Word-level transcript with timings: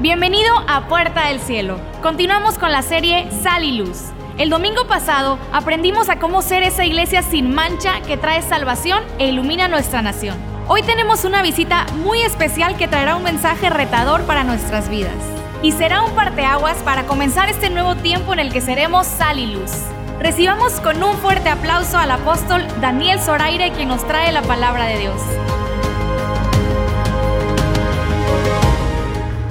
Bienvenido 0.00 0.54
a 0.66 0.88
Puerta 0.88 1.26
del 1.26 1.40
Cielo. 1.40 1.78
Continuamos 2.02 2.58
con 2.58 2.72
la 2.72 2.82
serie 2.82 3.28
Sal 3.42 3.64
y 3.64 3.72
Luz. 3.72 4.04
El 4.38 4.50
domingo 4.50 4.86
pasado 4.86 5.38
aprendimos 5.52 6.08
a 6.08 6.18
cómo 6.18 6.42
ser 6.42 6.62
esa 6.62 6.84
iglesia 6.84 7.22
sin 7.22 7.52
mancha 7.54 8.00
que 8.06 8.16
trae 8.16 8.40
salvación 8.40 9.02
e 9.18 9.28
ilumina 9.28 9.68
nuestra 9.68 10.00
nación. 10.00 10.36
Hoy 10.68 10.82
tenemos 10.82 11.24
una 11.24 11.42
visita 11.42 11.86
muy 11.96 12.22
especial 12.22 12.76
que 12.76 12.88
traerá 12.88 13.16
un 13.16 13.24
mensaje 13.24 13.68
retador 13.68 14.22
para 14.22 14.44
nuestras 14.44 14.88
vidas. 14.88 15.16
Y 15.62 15.72
será 15.72 16.02
un 16.02 16.12
parteaguas 16.12 16.76
para 16.78 17.04
comenzar 17.04 17.48
este 17.48 17.68
nuevo 17.68 17.96
tiempo 17.96 18.32
en 18.32 18.38
el 18.38 18.52
que 18.52 18.60
seremos 18.60 19.06
sal 19.06 19.38
y 19.38 19.46
luz. 19.46 19.72
Recibamos 20.20 20.80
con 20.80 21.02
un 21.02 21.16
fuerte 21.16 21.48
aplauso 21.48 21.98
al 21.98 22.10
apóstol 22.10 22.64
Daniel 22.80 23.20
Zoraire 23.20 23.72
quien 23.72 23.88
nos 23.88 24.06
trae 24.06 24.32
la 24.32 24.42
palabra 24.42 24.84
de 24.84 24.98
Dios. 24.98 25.20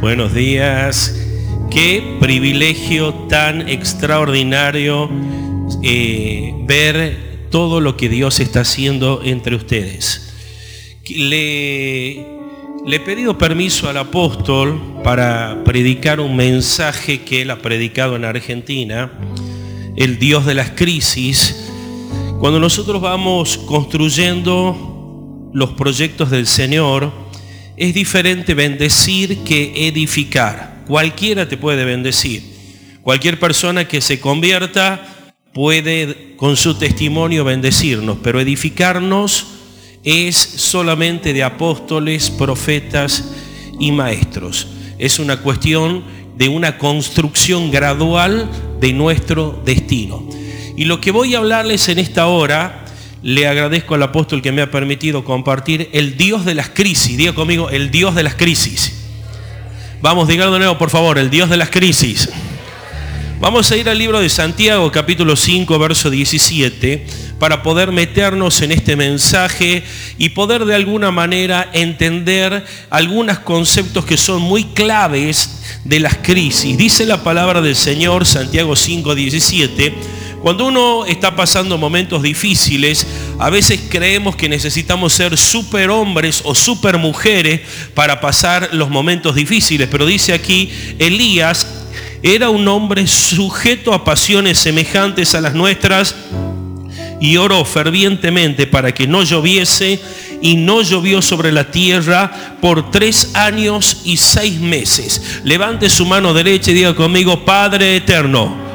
Buenos 0.07 0.34
días. 0.34 1.13
Qué 1.70 2.15
privilegio 2.21 3.13
tan 3.27 3.67
extraordinario 3.67 5.09
eh, 5.84 6.53
ver 6.65 7.49
todo 7.52 7.81
lo 7.81 7.98
que 7.98 8.07
Dios 8.07 8.39
está 8.39 8.62
haciendo 8.62 9.20
entre 9.25 9.57
ustedes. 9.57 10.34
Le, 11.09 12.25
le 12.85 12.95
he 12.95 12.99
pedido 13.01 13.38
permiso 13.38 13.89
al 13.89 13.98
apóstol 13.98 14.81
para 15.03 15.62
predicar 15.65 16.21
un 16.21 16.37
mensaje 16.37 17.23
que 17.23 17.41
él 17.41 17.51
ha 17.51 17.62
predicado 17.62 18.15
en 18.15 18.23
Argentina, 18.23 19.12
el 19.98 20.20
Dios 20.20 20.45
de 20.45 20.53
las 20.53 20.70
crisis. 20.70 21.70
Cuando 22.39 22.62
nosotros 22.62 23.01
vamos 23.01 23.57
construyendo 23.57 25.49
los 25.53 25.71
proyectos 25.71 26.31
del 26.31 26.48
Señor, 26.48 27.27
es 27.77 27.94
diferente 27.94 28.55
bendecir 28.55 29.44
que 29.44 29.88
edificar. 29.88 30.84
Cualquiera 30.88 31.48
te 31.48 31.57
puede 31.57 31.85
bendecir. 31.85 32.43
Cualquier 33.04 33.40
persona 33.40 33.88
que 33.88 34.01
se 34.01 34.20
convierta 34.20 35.34
puede 35.54 36.35
con 36.38 36.57
su 36.57 36.76
testimonio 36.76 37.46
bendecirnos, 37.46 38.18
pero 38.24 38.41
edificarnos 38.41 39.46
es 40.04 40.35
solamente 40.35 41.34
de 41.34 41.43
apóstoles, 41.43 42.32
profetas 42.32 43.32
y 43.79 43.91
maestros. 43.91 44.68
Es 44.98 45.20
una 45.20 45.38
cuestión 45.41 46.04
de 46.35 46.49
una 46.49 46.77
construcción 46.77 47.71
gradual 47.71 48.49
de 48.79 48.94
nuestro 48.94 49.62
destino. 49.63 50.27
Y 50.76 50.85
lo 50.85 50.99
que 50.99 51.12
voy 51.12 51.35
a 51.35 51.40
hablarles 51.40 51.90
en 51.90 51.99
esta 51.99 52.27
hora 52.27 52.85
le 53.21 53.48
agradezco 53.48 53.96
al 53.96 54.04
apóstol 54.04 54.41
que 54.41 54.51
me 54.51 54.62
ha 54.62 54.71
permitido 54.71 55.23
compartir 55.23 55.90
el 55.93 56.18
Dios 56.18 56.46
de 56.46 56.55
las 56.55 56.70
crisis. 56.70 57.18
Diga 57.18 57.34
conmigo, 57.34 57.70
el 57.70 57.91
Dios 57.91 58.15
de 58.15 58.23
las 58.23 58.35
crisis. 58.35 58.93
Vamos, 60.01 60.27
díganlo 60.27 60.54
de 60.54 60.60
nuevo, 60.60 60.77
por 60.77 60.90
favor, 60.90 61.18
el 61.18 61.29
Dios 61.29 61.49
de 61.49 61.57
las 61.57 61.70
crisis. 61.70 62.29
Vamos 63.40 63.71
a 63.71 63.77
ir 63.77 63.88
al 63.88 63.98
libro 63.98 64.19
de 64.19 64.29
Santiago, 64.29 64.91
capítulo 64.91 65.35
5, 65.35 65.78
verso 65.78 66.09
17, 66.09 67.06
para 67.40 67.62
poder 67.62 67.91
meternos 67.91 68.62
en 68.62 68.72
este 68.72 68.95
mensaje 68.95 69.84
y 70.18 70.29
poder 70.29 70.66
de 70.66 70.73
alguna 70.73 71.12
manera 71.12 71.69
entender 71.73 72.66
algunos 72.90 73.40
conceptos 73.40 74.06
que 74.06 74.18
son 74.18 74.41
muy 74.41 74.63
claves 74.66 75.62
de 75.84 76.00
las 76.00 76.16
crisis. 76.18 76.78
Dice 76.78 77.06
la 77.06 77.23
palabra 77.23 77.62
del 77.62 77.75
Señor, 77.75 78.25
Santiago 78.25 78.75
5, 78.75 79.13
17 79.13 79.94
cuando 80.41 80.68
uno 80.68 81.06
está 81.06 81.35
pasando 81.35 81.78
momentos 81.78 82.22
difíciles, 82.22 83.07
a 83.40 83.50
veces 83.50 83.81
creemos 83.90 84.35
que 84.35 84.47
necesitamos 84.47 85.13
ser 85.13 85.38
superhombres 85.38 86.41
o 86.46 86.53
supermujeres 86.53 87.62
para 87.94 88.22
pasar 88.22 88.69
los 88.74 88.90
momentos 88.90 89.35
difíciles. 89.35 89.88
Pero 89.91 90.06
dice 90.06 90.34
aquí, 90.34 90.72
Elías 91.00 91.68
era 92.22 92.50
un 92.50 92.68
hombre 92.68 93.07
sujeto 93.07 93.94
a 93.94 94.03
pasiones 94.03 94.59
semejantes 94.59 95.34
a 95.34 95.41
las 95.41 95.53
nuestras 95.53 96.16
y 97.19 97.38
oró 97.38 97.66
fervientemente 97.66 98.67
para 98.67 98.94
que 98.94 99.07
no 99.07 99.23
lloviese 99.23 100.00
y 100.40 100.56
no 100.56 100.84
llovió 100.84 101.23
sobre 101.23 101.51
la 101.51 101.72
tierra 101.72 102.57
por 102.61 102.91
tres 102.91 103.31
años 103.34 104.01
y 104.06 104.17
seis 104.17 104.59
meses. 104.59 105.41
Levante 105.44 105.90
su 105.90 106.06
mano 106.06 106.34
derecha 106.34 106.69
y 106.69 106.75
diga 106.75 106.95
conmigo, 106.95 107.44
Padre 107.44 107.95
eterno 107.95 108.66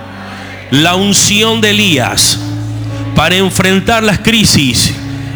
la 0.72 0.94
unción 0.94 1.60
de 1.60 1.70
Elías 1.70 2.38
para 3.14 3.36
enfrentar 3.36 4.02
las 4.02 4.20
crisis 4.20 4.94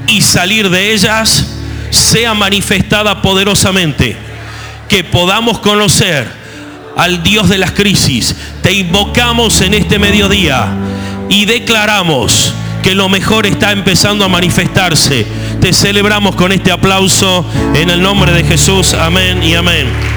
y 0.09 0.23
salir 0.23 0.71
de 0.71 0.95
ellas 0.95 1.47
sea 1.91 2.33
manifestada 2.33 3.21
poderosamente. 3.21 4.17
Que 4.89 5.05
podamos 5.05 5.59
conocer 5.59 6.27
al 6.97 7.23
Dios 7.23 7.51
de 7.51 7.59
las 7.59 7.73
crisis. 7.73 8.35
Te 8.63 8.73
invocamos 8.73 9.61
en 9.61 9.75
este 9.75 9.99
mediodía 9.99 10.69
y 11.29 11.45
declaramos 11.45 12.55
que 12.83 12.95
lo 12.95 13.11
mejor 13.11 13.47
está 13.47 13.73
empezando 13.73 14.25
a 14.25 14.29
manifestarse. 14.29 15.27
Te 15.61 15.75
celebramos 15.75 16.35
con 16.35 16.51
este 16.51 16.73
aplauso 16.73 17.45
en 17.75 17.91
el 17.91 18.01
nombre 18.01 18.33
de 18.33 18.45
Jesús. 18.45 18.95
Amén 18.95 19.43
y 19.43 19.55
amén. 19.55 20.16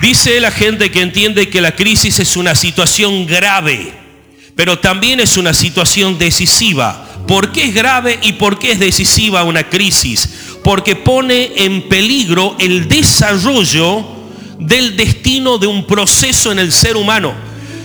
Dice 0.00 0.40
la 0.40 0.50
gente 0.50 0.90
que 0.90 1.02
entiende 1.02 1.50
que 1.50 1.60
la 1.60 1.76
crisis 1.76 2.18
es 2.20 2.36
una 2.36 2.54
situación 2.54 3.26
grave, 3.26 3.92
pero 4.56 4.78
también 4.78 5.20
es 5.20 5.36
una 5.36 5.52
situación 5.52 6.18
decisiva. 6.18 7.06
¿Por 7.28 7.52
qué 7.52 7.64
es 7.64 7.74
grave 7.74 8.18
y 8.22 8.32
por 8.32 8.58
qué 8.58 8.72
es 8.72 8.80
decisiva 8.80 9.44
una 9.44 9.68
crisis? 9.68 10.28
Porque 10.64 10.96
pone 10.96 11.52
en 11.56 11.88
peligro 11.88 12.56
el 12.58 12.88
desarrollo 12.88 14.06
del 14.58 14.96
destino 14.96 15.58
de 15.58 15.66
un 15.66 15.86
proceso 15.86 16.50
en 16.50 16.58
el 16.58 16.72
ser 16.72 16.96
humano. 16.96 17.34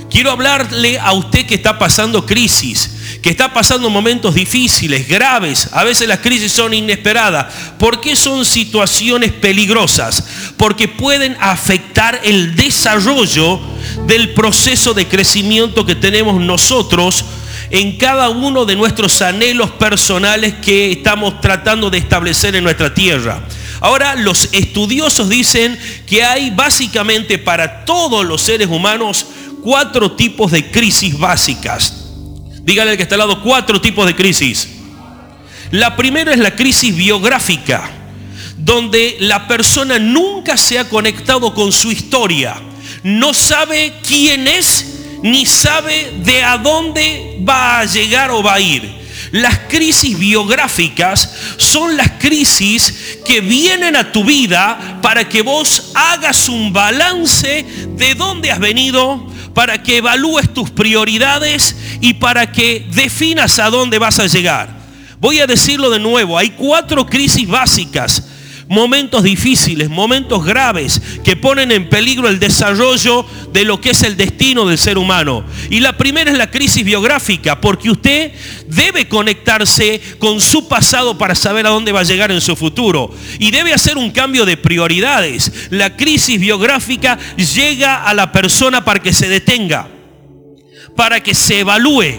Quiero 0.09 0.31
hablarle 0.31 0.97
a 0.97 1.11
usted 1.11 1.45
que 1.45 1.55
está 1.55 1.77
pasando 1.77 2.25
crisis 2.25 2.94
que 3.25 3.31
está 3.31 3.51
pasando 3.51 3.89
momentos 3.89 4.35
difíciles, 4.35 5.07
graves, 5.07 5.69
a 5.71 5.83
veces 5.83 6.07
las 6.07 6.19
crisis 6.19 6.51
son 6.51 6.75
inesperadas. 6.75 7.51
¿Por 7.79 7.99
qué 7.99 8.15
son 8.15 8.45
situaciones 8.45 9.31
peligrosas? 9.31 10.23
Porque 10.57 10.87
pueden 10.87 11.35
afectar 11.39 12.21
el 12.23 12.55
desarrollo 12.55 13.59
del 14.05 14.35
proceso 14.35 14.93
de 14.93 15.07
crecimiento 15.07 15.87
que 15.87 15.95
tenemos 15.95 16.39
nosotros 16.39 17.25
en 17.71 17.97
cada 17.97 18.29
uno 18.29 18.63
de 18.63 18.75
nuestros 18.75 19.19
anhelos 19.23 19.71
personales 19.71 20.53
que 20.63 20.91
estamos 20.91 21.41
tratando 21.41 21.89
de 21.89 21.97
establecer 21.97 22.55
en 22.55 22.63
nuestra 22.63 22.93
tierra. 22.93 23.41
Ahora 23.81 24.13
los 24.13 24.49
estudiosos 24.51 25.29
dicen 25.29 25.79
que 26.05 26.23
hay 26.23 26.51
básicamente 26.51 27.39
para 27.39 27.85
todos 27.85 28.23
los 28.23 28.43
seres 28.43 28.67
humanos 28.67 29.25
cuatro 29.63 30.11
tipos 30.11 30.51
de 30.51 30.69
crisis 30.69 31.17
básicas. 31.17 32.04
Dígale 32.65 32.91
al 32.91 32.97
que 32.97 33.03
está 33.03 33.13
al 33.13 33.19
lado 33.19 33.43
cuatro 33.43 33.79
tipos 33.79 34.07
de 34.07 34.15
crisis. 34.15 34.67
La 35.69 35.95
primera 35.95 36.33
es 36.33 36.39
la 36.39 36.55
crisis 36.55 36.95
biográfica, 36.95 37.91
donde 38.57 39.17
la 39.19 39.47
persona 39.47 39.99
nunca 39.99 40.57
se 40.57 40.79
ha 40.79 40.89
conectado 40.89 41.53
con 41.53 41.71
su 41.71 41.91
historia, 41.91 42.55
no 43.03 43.35
sabe 43.35 43.93
quién 44.05 44.47
es, 44.47 44.85
ni 45.21 45.45
sabe 45.45 46.11
de 46.23 46.43
a 46.43 46.57
dónde 46.57 47.39
va 47.47 47.79
a 47.79 47.85
llegar 47.85 48.31
o 48.31 48.41
va 48.41 48.55
a 48.55 48.59
ir. 48.59 49.05
Las 49.31 49.59
crisis 49.67 50.17
biográficas 50.17 51.35
son 51.57 51.97
las 51.97 52.11
crisis 52.19 53.19
que 53.25 53.41
vienen 53.41 53.95
a 53.95 54.11
tu 54.11 54.23
vida 54.23 54.99
para 55.01 55.29
que 55.29 55.41
vos 55.41 55.91
hagas 55.93 56.49
un 56.49 56.73
balance 56.73 57.65
de 57.89 58.15
dónde 58.15 58.51
has 58.51 58.59
venido, 58.59 59.27
para 59.53 59.83
que 59.83 59.97
evalúes 59.97 60.53
tus 60.53 60.69
prioridades 60.69 61.75
y 62.01 62.15
para 62.15 62.51
que 62.51 62.85
definas 62.91 63.59
a 63.59 63.69
dónde 63.69 63.99
vas 63.99 64.19
a 64.19 64.27
llegar. 64.27 64.69
Voy 65.19 65.39
a 65.39 65.47
decirlo 65.47 65.89
de 65.89 65.99
nuevo, 65.99 66.37
hay 66.37 66.51
cuatro 66.51 67.05
crisis 67.05 67.47
básicas 67.47 68.23
momentos 68.67 69.23
difíciles, 69.23 69.89
momentos 69.89 70.43
graves 70.43 71.01
que 71.23 71.35
ponen 71.35 71.71
en 71.71 71.89
peligro 71.89 72.27
el 72.27 72.39
desarrollo 72.39 73.25
de 73.53 73.63
lo 73.63 73.79
que 73.79 73.91
es 73.91 74.03
el 74.03 74.17
destino 74.17 74.65
del 74.65 74.77
ser 74.77 74.97
humano. 74.97 75.45
Y 75.69 75.79
la 75.79 75.97
primera 75.97 76.31
es 76.31 76.37
la 76.37 76.49
crisis 76.49 76.83
biográfica, 76.83 77.61
porque 77.61 77.91
usted 77.91 78.31
debe 78.67 79.07
conectarse 79.07 80.01
con 80.19 80.41
su 80.41 80.67
pasado 80.67 81.17
para 81.17 81.35
saber 81.35 81.67
a 81.67 81.71
dónde 81.71 81.91
va 81.91 82.01
a 82.01 82.03
llegar 82.03 82.31
en 82.31 82.41
su 82.41 82.55
futuro. 82.55 83.13
Y 83.39 83.51
debe 83.51 83.73
hacer 83.73 83.97
un 83.97 84.11
cambio 84.11 84.45
de 84.45 84.57
prioridades. 84.57 85.51
La 85.69 85.95
crisis 85.95 86.39
biográfica 86.39 87.17
llega 87.37 88.03
a 88.03 88.13
la 88.13 88.31
persona 88.31 88.83
para 88.83 89.01
que 89.01 89.13
se 89.13 89.29
detenga, 89.29 89.89
para 90.95 91.21
que 91.21 91.33
se 91.33 91.59
evalúe, 91.59 92.15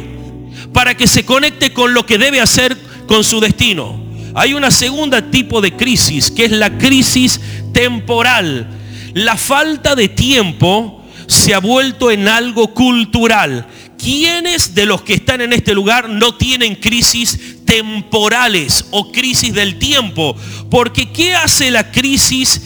para 0.72 0.96
que 0.96 1.06
se 1.06 1.24
conecte 1.24 1.72
con 1.72 1.94
lo 1.94 2.06
que 2.06 2.18
debe 2.18 2.40
hacer 2.40 2.76
con 3.06 3.24
su 3.24 3.40
destino. 3.40 4.04
Hay 4.34 4.54
una 4.54 4.70
segunda 4.70 5.30
tipo 5.30 5.60
de 5.60 5.74
crisis, 5.74 6.30
que 6.30 6.44
es 6.44 6.50
la 6.50 6.76
crisis 6.76 7.40
temporal. 7.72 8.68
La 9.14 9.36
falta 9.36 9.94
de 9.94 10.08
tiempo 10.08 11.02
se 11.26 11.54
ha 11.54 11.58
vuelto 11.58 12.10
en 12.10 12.28
algo 12.28 12.74
cultural. 12.74 13.66
¿Quiénes 13.96 14.74
de 14.74 14.84
los 14.84 15.00
que 15.02 15.14
están 15.14 15.40
en 15.40 15.54
este 15.54 15.72
lugar 15.74 16.10
no 16.10 16.34
tienen 16.34 16.74
crisis 16.74 17.56
temporales 17.66 18.86
o 18.92 19.12
crisis 19.12 19.52
del 19.52 19.78
tiempo. 19.78 20.34
Porque 20.70 21.12
¿qué 21.12 21.34
hace 21.34 21.70
la 21.70 21.90
crisis 21.90 22.62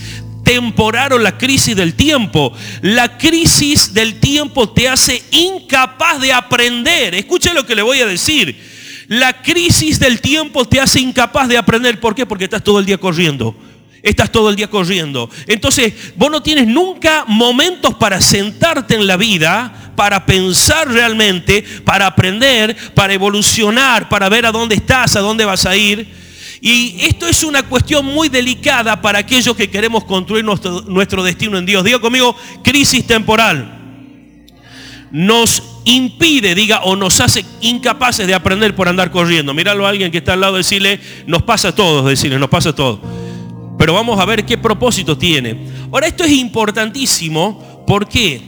temporal 0.50 1.12
o 1.12 1.19
la 1.19 1.38
crisis 1.38 1.76
del 1.76 1.94
tiempo? 1.94 2.52
La 2.82 3.17
crisis 3.17 3.94
del 3.94 4.19
tiempo 4.19 4.69
te 4.70 4.88
hace 4.88 5.23
incapaz 5.31 6.20
de 6.20 6.32
aprender. 6.32 7.14
Escuche 7.14 7.55
lo 7.55 7.64
que 7.64 7.76
le 7.76 7.82
voy 7.82 8.00
a 8.00 8.06
decir. 8.06 8.58
La 9.06 9.43
crisis 9.43 10.00
del 10.00 10.20
tiempo 10.20 10.64
te 10.64 10.81
hace 10.81 10.99
incapaz 10.99 11.47
de 11.49 11.56
aprender. 11.56 12.00
¿Por 12.00 12.17
qué? 12.17 12.26
Porque 12.26 12.44
estás 12.44 12.64
todo 12.64 12.81
el 12.81 12.87
día 12.87 12.99
corriendo. 12.99 13.55
Estás 14.02 14.32
todo 14.32 14.50
el 14.50 14.56
día 14.56 14.69
corriendo. 14.69 15.31
Entonces, 15.47 15.93
vos 16.17 16.32
no 16.32 16.43
tienes 16.43 16.67
nunca 16.67 17.25
momentos 17.29 17.94
para 17.94 18.20
sentarte 18.20 18.97
en 18.97 19.06
la 19.06 19.17
vida, 19.17 19.93
para 19.94 20.26
pensar 20.26 20.91
realmente, 20.91 21.62
para 21.85 22.06
aprender, 22.06 22.76
para 22.94 23.12
evolucionar, 23.12 24.08
para 24.08 24.29
ver 24.29 24.47
a 24.47 24.52
dónde 24.52 24.75
estás, 24.75 25.14
a 25.14 25.20
dónde 25.20 25.44
vas 25.44 25.64
a 25.64 25.76
ir. 25.76 26.19
Y 26.60 26.96
esto 27.00 27.26
es 27.26 27.42
una 27.42 27.62
cuestión 27.62 28.04
muy 28.04 28.28
delicada 28.28 29.00
para 29.00 29.20
aquellos 29.20 29.56
que 29.56 29.70
queremos 29.70 30.04
construir 30.04 30.44
nuestro, 30.44 31.22
destino 31.22 31.56
en 31.56 31.64
Dios. 31.64 31.82
Diga 31.84 31.98
conmigo, 31.98 32.36
crisis 32.62 33.06
temporal. 33.06 33.78
Nos 35.10 35.62
impide, 35.86 36.54
diga, 36.54 36.82
o 36.82 36.96
nos 36.96 37.20
hace 37.20 37.44
incapaces 37.62 38.26
de 38.26 38.34
aprender 38.34 38.76
por 38.76 38.88
andar 38.88 39.10
corriendo. 39.10 39.54
Míralo 39.54 39.86
a 39.86 39.88
alguien 39.88 40.12
que 40.12 40.18
está 40.18 40.34
al 40.34 40.40
lado, 40.40 40.56
decirle, 40.56 41.00
nos 41.26 41.42
pasa 41.42 41.68
a 41.68 41.74
todos, 41.74 42.04
decirle, 42.06 42.38
nos 42.38 42.50
pasa 42.50 42.70
a 42.70 42.74
todos. 42.74 43.00
Pero 43.78 43.94
vamos 43.94 44.20
a 44.20 44.26
ver 44.26 44.44
qué 44.44 44.58
propósito 44.58 45.16
tiene. 45.16 45.56
Ahora, 45.90 46.06
esto 46.06 46.24
es 46.24 46.32
importantísimo, 46.32 47.84
¿por 47.86 48.06
qué? 48.06 48.40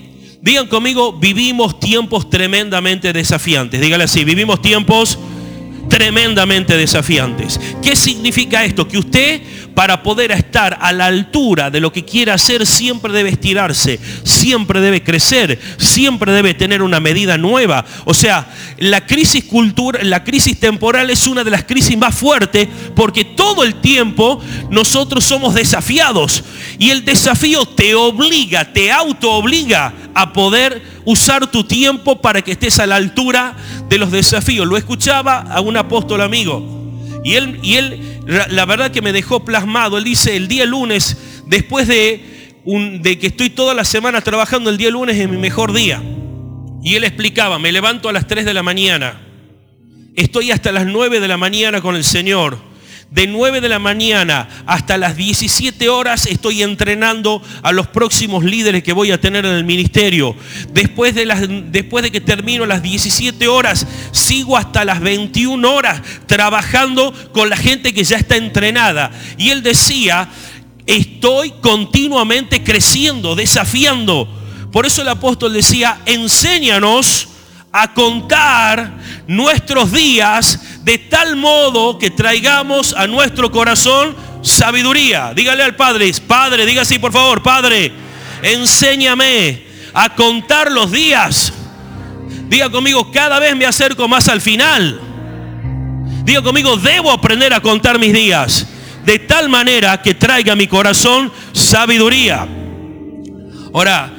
Digan 0.42 0.66
conmigo, 0.66 1.14
vivimos 1.14 1.80
tiempos 1.80 2.28
tremendamente 2.28 3.12
desafiantes. 3.12 3.80
Dígale 3.80 4.04
así, 4.04 4.22
vivimos 4.24 4.60
tiempos 4.60 5.18
tremendamente 5.88 6.76
desafiantes. 6.76 7.60
¿Qué 7.82 7.96
significa 7.96 8.64
esto? 8.64 8.86
Que 8.86 8.98
usted 8.98 9.42
para 9.74 10.02
poder 10.02 10.32
estar 10.32 10.78
a 10.80 10.92
la 10.92 11.06
altura 11.06 11.70
de 11.70 11.80
lo 11.80 11.92
que 11.92 12.04
quiera 12.04 12.34
hacer 12.34 12.66
siempre 12.66 13.12
debe 13.12 13.30
estirarse, 13.30 13.98
siempre 14.24 14.80
debe 14.80 15.02
crecer, 15.02 15.58
siempre 15.78 16.32
debe 16.32 16.54
tener 16.54 16.82
una 16.82 17.00
medida 17.00 17.38
nueva. 17.38 17.84
O 18.04 18.14
sea, 18.14 18.46
la 18.78 19.06
crisis 19.06 19.44
cultural, 19.44 20.08
la 20.08 20.24
crisis 20.24 20.58
temporal 20.58 21.10
es 21.10 21.26
una 21.26 21.44
de 21.44 21.50
las 21.50 21.64
crisis 21.64 21.96
más 21.96 22.14
fuertes 22.14 22.68
porque 22.94 23.24
todo 23.24 23.64
el 23.64 23.76
tiempo 23.76 24.40
nosotros 24.70 25.24
somos 25.24 25.54
desafiados 25.54 26.44
y 26.78 26.90
el 26.90 27.04
desafío 27.04 27.64
te 27.66 27.94
obliga, 27.94 28.72
te 28.72 28.90
auto 28.90 29.32
obliga 29.32 29.94
a 30.14 30.32
poder 30.32 30.82
usar 31.04 31.50
tu 31.50 31.64
tiempo 31.64 32.20
para 32.20 32.42
que 32.42 32.52
estés 32.52 32.78
a 32.78 32.86
la 32.86 32.96
altura 32.96 33.56
de 33.88 33.98
los 33.98 34.10
desafíos. 34.10 34.66
Lo 34.66 34.76
escuchaba 34.76 35.40
a 35.40 35.60
un 35.60 35.76
apóstol 35.76 36.20
amigo. 36.20 36.81
Y 37.24 37.34
él, 37.34 37.58
y 37.62 37.76
él, 37.76 38.20
la 38.26 38.64
verdad 38.66 38.90
que 38.90 39.02
me 39.02 39.12
dejó 39.12 39.44
plasmado. 39.44 39.98
Él 39.98 40.04
dice, 40.04 40.36
el 40.36 40.48
día 40.48 40.66
lunes, 40.66 41.16
después 41.46 41.86
de, 41.88 42.60
de 42.64 43.18
que 43.18 43.28
estoy 43.28 43.50
toda 43.50 43.74
la 43.74 43.84
semana 43.84 44.20
trabajando, 44.20 44.70
el 44.70 44.76
día 44.76 44.90
lunes 44.90 45.16
es 45.16 45.28
mi 45.28 45.36
mejor 45.36 45.72
día. 45.72 46.02
Y 46.82 46.96
él 46.96 47.04
explicaba, 47.04 47.58
me 47.58 47.70
levanto 47.70 48.08
a 48.08 48.12
las 48.12 48.26
3 48.26 48.44
de 48.44 48.54
la 48.54 48.62
mañana. 48.62 49.20
Estoy 50.16 50.50
hasta 50.50 50.72
las 50.72 50.86
9 50.86 51.20
de 51.20 51.28
la 51.28 51.36
mañana 51.36 51.80
con 51.80 51.96
el 51.96 52.04
Señor 52.04 52.71
de 53.12 53.26
9 53.26 53.60
de 53.60 53.68
la 53.68 53.78
mañana 53.78 54.48
hasta 54.64 54.96
las 54.96 55.16
17 55.16 55.90
horas 55.90 56.24
estoy 56.24 56.62
entrenando 56.62 57.42
a 57.62 57.70
los 57.70 57.86
próximos 57.88 58.42
líderes 58.42 58.82
que 58.82 58.94
voy 58.94 59.10
a 59.10 59.20
tener 59.20 59.44
en 59.44 59.52
el 59.52 59.64
ministerio. 59.64 60.34
Después 60.72 61.14
de, 61.14 61.26
las, 61.26 61.42
después 61.70 62.02
de 62.02 62.10
que 62.10 62.22
termino 62.22 62.64
las 62.64 62.82
17 62.82 63.48
horas, 63.48 63.86
sigo 64.12 64.56
hasta 64.56 64.86
las 64.86 65.00
21 65.00 65.70
horas 65.70 66.00
trabajando 66.26 67.12
con 67.32 67.50
la 67.50 67.56
gente 67.56 67.92
que 67.92 68.02
ya 68.02 68.16
está 68.16 68.36
entrenada. 68.36 69.10
Y 69.36 69.50
él 69.50 69.62
decía, 69.62 70.30
estoy 70.86 71.50
continuamente 71.60 72.64
creciendo, 72.64 73.34
desafiando. 73.34 74.26
Por 74.72 74.86
eso 74.86 75.02
el 75.02 75.08
apóstol 75.08 75.52
decía, 75.52 76.00
enséñanos 76.06 77.28
a 77.72 77.92
contar 77.92 78.98
nuestros 79.26 79.92
días 79.92 80.60
de 80.84 80.98
tal 80.98 81.36
modo 81.36 81.98
que 81.98 82.10
traigamos 82.10 82.94
a 82.94 83.06
nuestro 83.06 83.50
corazón 83.50 84.16
sabiduría. 84.42 85.32
Dígale 85.34 85.62
al 85.62 85.76
Padre, 85.76 86.10
Padre, 86.26 86.66
diga 86.66 86.82
así 86.82 86.98
por 86.98 87.12
favor, 87.12 87.42
Padre, 87.42 87.92
enséñame 88.42 89.62
a 89.94 90.14
contar 90.14 90.70
los 90.70 90.90
días. 90.90 91.52
Diga 92.48 92.70
conmigo, 92.70 93.10
cada 93.12 93.38
vez 93.38 93.56
me 93.56 93.66
acerco 93.66 94.08
más 94.08 94.28
al 94.28 94.40
final. 94.40 95.00
Diga 96.24 96.42
conmigo, 96.42 96.76
debo 96.76 97.10
aprender 97.10 97.54
a 97.54 97.60
contar 97.60 97.98
mis 97.98 98.12
días 98.12 98.66
de 99.04 99.18
tal 99.18 99.48
manera 99.48 100.00
que 100.00 100.14
traiga 100.14 100.52
a 100.52 100.56
mi 100.56 100.66
corazón 100.66 101.32
sabiduría. 101.52 102.46
Ahora, 103.72 104.12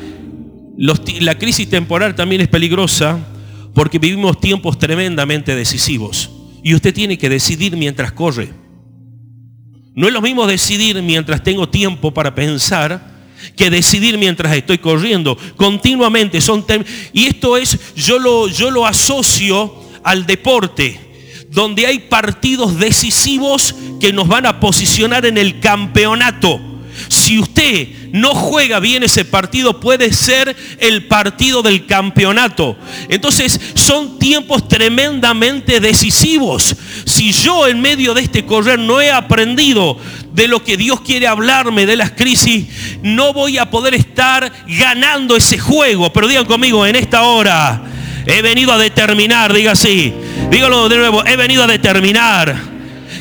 la 0.78 1.38
crisis 1.38 1.70
temporal 1.70 2.16
también 2.16 2.42
es 2.42 2.48
peligrosa 2.48 3.20
porque 3.74 4.00
vivimos 4.00 4.40
tiempos 4.40 4.78
tremendamente 4.78 5.56
decisivos. 5.56 6.30
Y 6.64 6.74
usted 6.74 6.94
tiene 6.94 7.18
que 7.18 7.30
decidir 7.30 7.76
mientras 7.76 8.12
corre. 8.14 8.50
No 9.96 10.08
es 10.08 10.14
lo 10.14 10.22
mismo 10.22 10.48
decidir 10.48 11.02
mientras 11.04 11.44
tengo 11.44 11.70
tiempo 11.70 12.12
para 12.14 12.34
pensar 12.34 13.14
que 13.56 13.70
decidir 13.70 14.18
mientras 14.18 14.56
estoy 14.56 14.78
corriendo. 14.78 15.38
Continuamente 15.56 16.42
son 16.42 16.66
y 17.12 17.26
esto 17.28 17.58
es 17.58 17.94
yo 17.96 18.18
lo 18.18 18.48
yo 18.48 18.72
lo 18.72 18.88
asocio 18.88 19.76
al 20.04 20.26
deporte 20.26 21.00
donde 21.54 21.86
hay 21.86 22.00
partidos 22.00 22.80
decisivos 22.80 23.76
que 24.00 24.12
nos 24.12 24.28
van 24.28 24.48
a 24.48 24.60
posicionar 24.60 25.26
en 25.26 25.38
el 25.38 25.60
campeonato. 25.60 26.60
Si 27.24 27.40
usted 27.40 27.88
no 28.12 28.36
juega 28.36 28.82
bien 28.82 29.02
ese 29.02 29.24
partido, 29.24 29.80
puede 29.80 30.12
ser 30.12 30.54
el 30.80 31.06
partido 31.06 31.62
del 31.62 31.86
campeonato. 31.86 32.76
Entonces 33.08 33.62
son 33.76 34.20
tiempos 34.20 34.68
tremendamente 34.68 35.80
decisivos. 35.80 36.76
Si 37.06 37.32
yo 37.32 37.66
en 37.66 37.80
medio 37.80 38.14
de 38.14 38.24
este 38.24 38.46
correr 38.46 38.78
no 38.78 39.00
he 39.00 39.10
aprendido 39.10 39.98
de 40.34 40.50
lo 40.50 40.66
que 40.66 40.76
Dios 40.76 41.00
quiere 41.00 41.26
hablarme 41.28 41.86
de 41.86 41.96
las 41.96 42.12
crisis, 42.12 42.66
no 43.04 43.32
voy 43.32 43.58
a 43.58 43.70
poder 43.70 43.94
estar 43.94 44.52
ganando 44.68 45.38
ese 45.38 45.58
juego. 45.58 46.12
Pero 46.12 46.28
digan 46.28 46.46
conmigo, 46.46 46.86
en 46.86 46.98
esta 46.98 47.22
hora 47.22 47.84
he 48.26 48.42
venido 48.42 48.74
a 48.74 48.78
determinar, 48.78 49.54
diga 49.54 49.72
así, 49.72 50.14
dígalo 50.52 50.90
de 50.90 50.98
nuevo, 50.98 51.26
he 51.26 51.38
venido 51.38 51.64
a 51.64 51.68
determinar 51.68 52.54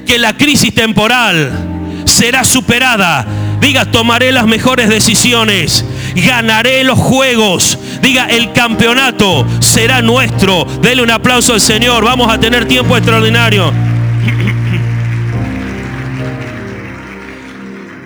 que 0.04 0.18
la 0.18 0.36
crisis 0.36 0.74
temporal 0.74 2.02
será 2.04 2.42
superada 2.42 3.41
Diga, 3.62 3.84
tomaré 3.84 4.32
las 4.32 4.46
mejores 4.46 4.88
decisiones. 4.88 5.84
Ganaré 6.16 6.82
los 6.82 6.98
juegos. 6.98 7.78
Diga, 8.02 8.26
el 8.26 8.52
campeonato 8.52 9.46
será 9.60 10.02
nuestro. 10.02 10.64
Dele 10.82 11.00
un 11.00 11.12
aplauso 11.12 11.54
al 11.54 11.60
Señor. 11.60 12.04
Vamos 12.04 12.30
a 12.30 12.40
tener 12.40 12.66
tiempo 12.66 12.96
extraordinario. 12.96 13.72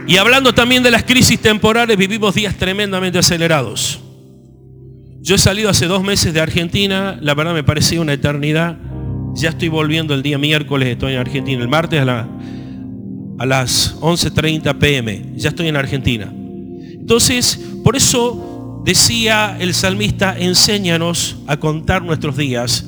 Y 0.07 0.19
hablando 0.19 0.53
también 0.53 0.83
de 0.83 0.91
las 0.91 1.05
crisis 1.05 1.41
temporales, 1.41 1.97
vivimos 1.97 2.35
días 2.35 2.55
tremendamente 2.57 3.19
acelerados. 3.19 3.99
Yo 5.23 5.37
he 5.37 5.39
salido 5.39 5.71
hace 5.71 5.87
dos 5.87 6.05
meses 6.05 6.35
de 6.35 6.41
Argentina, 6.41 7.19
la 7.21 7.35
verdad 7.35 7.55
me 7.55 7.65
parecía 7.65 8.01
una 8.01 8.13
eternidad. 8.13 8.77
Ya 9.35 9.49
estoy 9.49 9.69
volviendo 9.69 10.15
el 10.15 10.23
día 10.23 10.39
miércoles, 10.39 10.89
estoy 10.89 11.15
en 11.15 11.19
Argentina. 11.19 11.61
El 11.61 11.69
martes 11.69 12.01
a 12.01 12.05
la, 12.05 12.29
a 13.39 13.47
las 13.47 13.99
11.30 14.01 14.79
pm. 14.79 15.25
Ya 15.37 15.51
estoy 15.51 15.69
en 15.69 15.77
Argentina. 15.77 16.33
Entonces, 16.33 17.61
por 17.85 17.97
eso 17.97 18.83
decía 18.85 19.57
el 19.61 19.75
salmista, 19.75 20.37
enséñanos 20.39 21.37
a 21.47 21.57
contar 21.57 22.03
nuestros 22.03 22.37
días, 22.37 22.85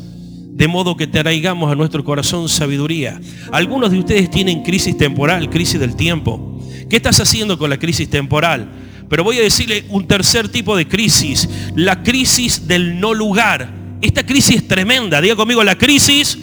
de 0.53 0.69
modo 0.69 0.97
que 0.97 1.07
traigamos 1.07 1.71
a 1.71 1.75
nuestro 1.75 2.05
corazón 2.05 2.49
sabiduría. 2.49 3.21
Algunos 3.53 3.91
de 3.91 3.99
ustedes 3.99 4.31
tienen 4.31 4.63
crisis 4.63 4.97
temporal, 4.97 5.51
crisis 5.51 5.79
del 5.79 5.95
tiempo. 5.95 6.61
¿Qué 6.89 6.97
estás 6.97 7.21
haciendo 7.21 7.59
con 7.59 7.71
la 7.71 7.79
crisis 7.79 8.09
temporal? 8.09 8.69
Pero 9.09 9.25
voy 9.25 9.39
a 9.39 9.43
decirle 9.43 9.85
un 9.89 10.07
tercer 10.07 10.49
tipo 10.49 10.77
de 10.77 10.87
crisis, 10.87 11.49
la 11.75 12.03
crisis 12.03 12.67
del 12.67 13.01
no 13.01 13.15
lugar. 13.15 13.73
Esta 14.01 14.25
crisis 14.25 14.57
es 14.57 14.69
tremenda, 14.69 15.21
diga 15.21 15.37
conmigo, 15.37 15.65
la 15.65 15.79
crisis 15.79 16.39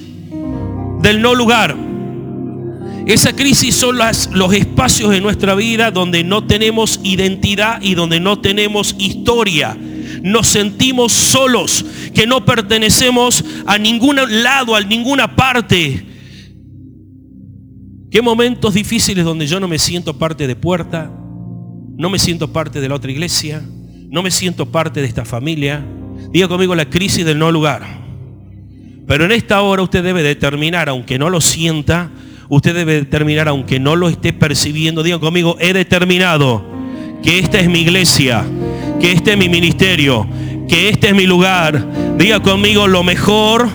del 1.01 1.21
no 1.21 1.35
lugar. 1.35 1.75
Esa 3.05 3.35
crisis 3.35 3.75
son 3.75 3.99
los 4.33 4.53
espacios 4.53 5.11
de 5.11 5.21
nuestra 5.21 5.53
vida 5.53 5.91
donde 5.91 6.23
no 6.23 6.45
tenemos 6.45 6.99
identidad 7.03 7.79
y 7.81 7.93
donde 7.93 8.19
no 8.19 8.39
tenemos 8.39 8.95
historia. 8.97 9.77
Nos 10.23 10.47
sentimos 10.47 11.13
solos, 11.13 11.85
que 12.15 12.25
no 12.25 12.45
pertenecemos 12.45 13.45
a 13.67 13.77
ningún 13.77 14.17
lado, 14.43 14.75
a 14.75 14.81
ninguna 14.81 15.35
parte. 15.35 16.03
Qué 18.09 18.21
momentos 18.23 18.73
difíciles 18.73 19.23
donde 19.23 19.45
yo 19.45 19.59
no 19.59 19.67
me 19.67 19.77
siento 19.77 20.17
parte 20.17 20.47
de 20.47 20.55
puerta, 20.55 21.11
no 21.97 22.09
me 22.09 22.17
siento 22.17 22.51
parte 22.51 22.81
de 22.81 22.89
la 22.89 22.95
otra 22.95 23.11
iglesia, 23.11 23.61
no 24.09 24.23
me 24.23 24.31
siento 24.31 24.71
parte 24.71 25.01
de 25.01 25.07
esta 25.07 25.25
familia. 25.25 25.85
Diga 26.31 26.47
conmigo 26.47 26.73
la 26.73 26.89
crisis 26.89 27.23
del 27.23 27.37
no 27.37 27.51
lugar. 27.51 28.03
Pero 29.05 29.25
en 29.25 29.31
esta 29.31 29.61
hora 29.61 29.83
usted 29.83 30.03
debe 30.03 30.23
determinar, 30.23 30.89
aunque 30.89 31.19
no 31.19 31.29
lo 31.29 31.39
sienta, 31.39 32.09
usted 32.49 32.75
debe 32.75 32.93
determinar, 32.93 33.47
aunque 33.47 33.79
no 33.79 33.95
lo 33.95 34.09
esté 34.09 34.33
percibiendo, 34.33 35.03
digan 35.03 35.19
conmigo, 35.19 35.57
he 35.59 35.73
determinado 35.73 36.63
que 37.23 37.39
esta 37.39 37.59
es 37.59 37.69
mi 37.69 37.79
iglesia, 37.79 38.45
que 38.99 39.11
este 39.11 39.31
es 39.31 39.37
mi 39.37 39.49
ministerio, 39.49 40.27
que 40.67 40.89
este 40.89 41.09
es 41.09 41.15
mi 41.15 41.25
lugar. 41.25 41.85
Diga 42.17 42.41
conmigo, 42.41 42.87
lo 42.87 43.03
mejor 43.03 43.67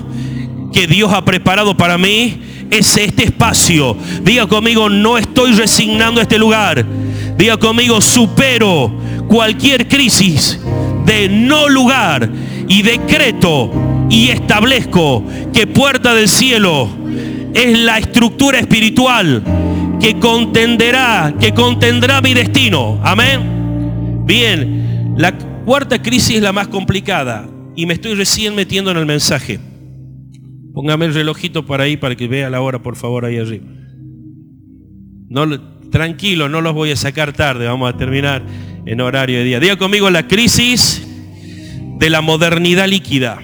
que 0.73 0.87
Dios 0.87 1.13
ha 1.13 1.25
preparado 1.25 1.77
para 1.77 1.99
mí 1.99 2.41
es 2.71 2.97
este 2.97 3.25
espacio. 3.25 3.97
Diga 4.23 4.47
conmigo, 4.47 4.89
no 4.89 5.19
estoy 5.19 5.53
resignando 5.53 6.21
este 6.21 6.39
lugar. 6.39 6.87
Diga 7.37 7.57
conmigo, 7.57 8.01
supero 8.01 8.93
cualquier 9.29 9.89
crisis 9.89 10.61
de 11.05 11.29
no 11.29 11.69
lugar 11.69 12.31
y 12.69 12.83
decreto 12.83 13.73
y 14.09 14.29
establezco 14.29 15.25
que 15.53 15.67
puerta 15.67 16.15
del 16.15 16.29
cielo 16.29 16.89
es 17.55 17.79
la 17.79 17.99
estructura 17.99 18.59
espiritual 18.59 19.43
que 20.01 20.19
contenderá, 20.19 21.35
que 21.39 21.53
contendrá 21.53 22.21
mi 22.21 22.35
destino. 22.35 23.01
Amén. 23.03 24.23
Bien, 24.25 25.15
la 25.17 25.37
cuarta 25.65 26.01
crisis 26.01 26.37
es 26.37 26.43
la 26.43 26.53
más 26.53 26.69
complicada 26.69 27.49
y 27.77 27.87
me 27.87 27.95
estoy 27.95 28.15
recién 28.15 28.55
metiendo 28.55 28.91
en 28.91 28.97
el 28.97 29.07
mensaje. 29.07 29.59
Póngame 30.73 31.07
el 31.07 31.15
relojito 31.15 31.67
para 31.67 31.85
ahí 31.85 31.97
para 31.97 32.15
que 32.15 32.29
vea 32.29 32.49
la 32.49 32.61
hora, 32.61 32.81
por 32.81 32.97
favor, 32.97 33.25
ahí 33.25 33.39
arriba. 33.39 33.67
Tranquilo, 35.91 36.49
no 36.49 36.61
los 36.61 36.73
voy 36.73 36.93
a 36.93 36.97
sacar 36.97 37.33
tarde, 37.33 37.67
vamos 37.67 37.93
a 37.93 37.97
terminar 37.97 38.43
en 38.87 39.01
horario 39.01 39.39
de 39.39 39.45
día. 39.45 39.61
Diga 39.61 39.77
conmigo 39.77 40.09
la 40.09 40.29
crisis 40.29 41.05
de 41.99 42.11
la 42.11 42.21
modernidad 42.21 42.87
líquida. 42.87 43.39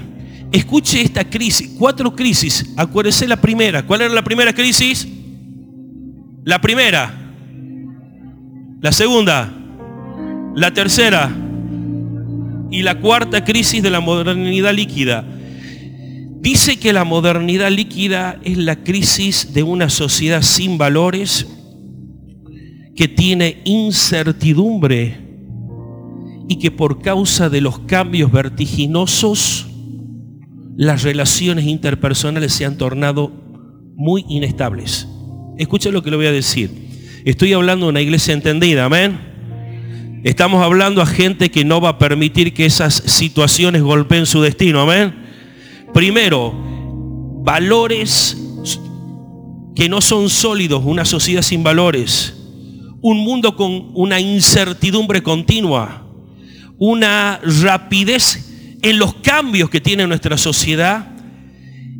Escuche 0.53 1.01
esta 1.03 1.29
crisis, 1.29 1.75
cuatro 1.79 2.15
crisis. 2.15 2.73
Acuérdese 2.77 3.27
la 3.27 3.41
primera. 3.41 3.87
¿Cuál 3.87 4.03
era 4.03 4.15
la 4.15 4.23
primera 4.23 4.53
crisis? 4.53 5.07
La 6.45 6.61
primera. 6.61 7.13
La 8.81 8.93
segunda. 8.93 9.53
La 10.55 10.73
tercera. 10.73 11.35
Y 12.71 12.83
la 12.83 13.01
cuarta 13.01 13.45
crisis 13.45 13.83
de 13.83 13.91
la 13.91 14.01
modernidad 14.01 14.73
líquida. 14.73 15.25
Dice 16.41 16.79
que 16.79 16.93
la 16.93 17.05
modernidad 17.05 17.71
líquida 17.71 18.39
es 18.45 18.57
la 18.57 18.77
crisis 18.77 19.53
de 19.53 19.65
una 19.65 19.91
sociedad 19.91 20.43
sin 20.43 20.79
valores, 20.79 21.47
que 22.95 23.09
tiene 23.09 23.63
incertidumbre 23.65 25.19
y 26.49 26.57
que 26.59 26.71
por 26.71 27.03
causa 27.03 27.51
de 27.51 27.61
los 27.61 27.81
cambios 27.81 28.31
vertiginosos, 28.31 29.67
las 30.77 31.03
relaciones 31.03 31.65
interpersonales 31.65 32.53
se 32.53 32.65
han 32.65 32.77
tornado 32.77 33.33
muy 33.97 34.25
inestables. 34.29 35.09
Escuchen 35.57 35.93
lo 35.93 36.03
que 36.03 36.11
le 36.11 36.17
voy 36.17 36.27
a 36.27 36.33
decir. 36.33 36.71
Estoy 37.25 37.55
hablando 37.55 37.87
de 37.87 37.91
una 37.91 38.03
iglesia 38.03 38.35
entendida, 38.35 38.85
amén. 38.85 40.21
Estamos 40.23 40.63
hablando 40.63 41.01
a 41.01 41.07
gente 41.07 41.51
que 41.51 41.65
no 41.65 41.81
va 41.81 41.91
a 41.91 41.99
permitir 41.99 42.53
que 42.53 42.67
esas 42.67 42.95
situaciones 42.95 43.83
golpeen 43.83 44.27
su 44.27 44.43
destino, 44.43 44.81
amén. 44.81 45.15
Primero, 45.95 46.53
valores 47.43 48.37
que 49.75 49.89
no 49.89 50.01
son 50.01 50.29
sólidos, 50.29 50.83
una 50.85 51.05
sociedad 51.05 51.43
sin 51.43 51.63
valores, 51.63 52.35
un 53.01 53.19
mundo 53.19 53.57
con 53.57 53.93
una 53.95 54.21
incertidumbre 54.21 55.23
continua, 55.23 56.07
una 56.79 57.41
rapidez 57.63 58.47
en 58.91 59.01
los 59.01 59.15
cambios 59.15 59.69
que 59.69 59.81
tiene 59.81 60.07
nuestra 60.07 60.39
sociedad 60.39 61.09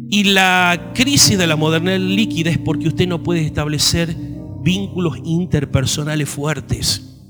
y 0.09 0.23
la 0.23 0.93
crisis 0.95 1.37
de 1.37 1.49
la 1.49 1.57
modernidad 1.57 1.99
líquida 1.99 2.51
es 2.51 2.59
porque 2.59 2.87
usted 2.87 3.09
no 3.09 3.25
puede 3.25 3.45
establecer 3.45 4.15
vínculos 4.63 5.19
interpersonales 5.25 6.29
fuertes. 6.29 7.25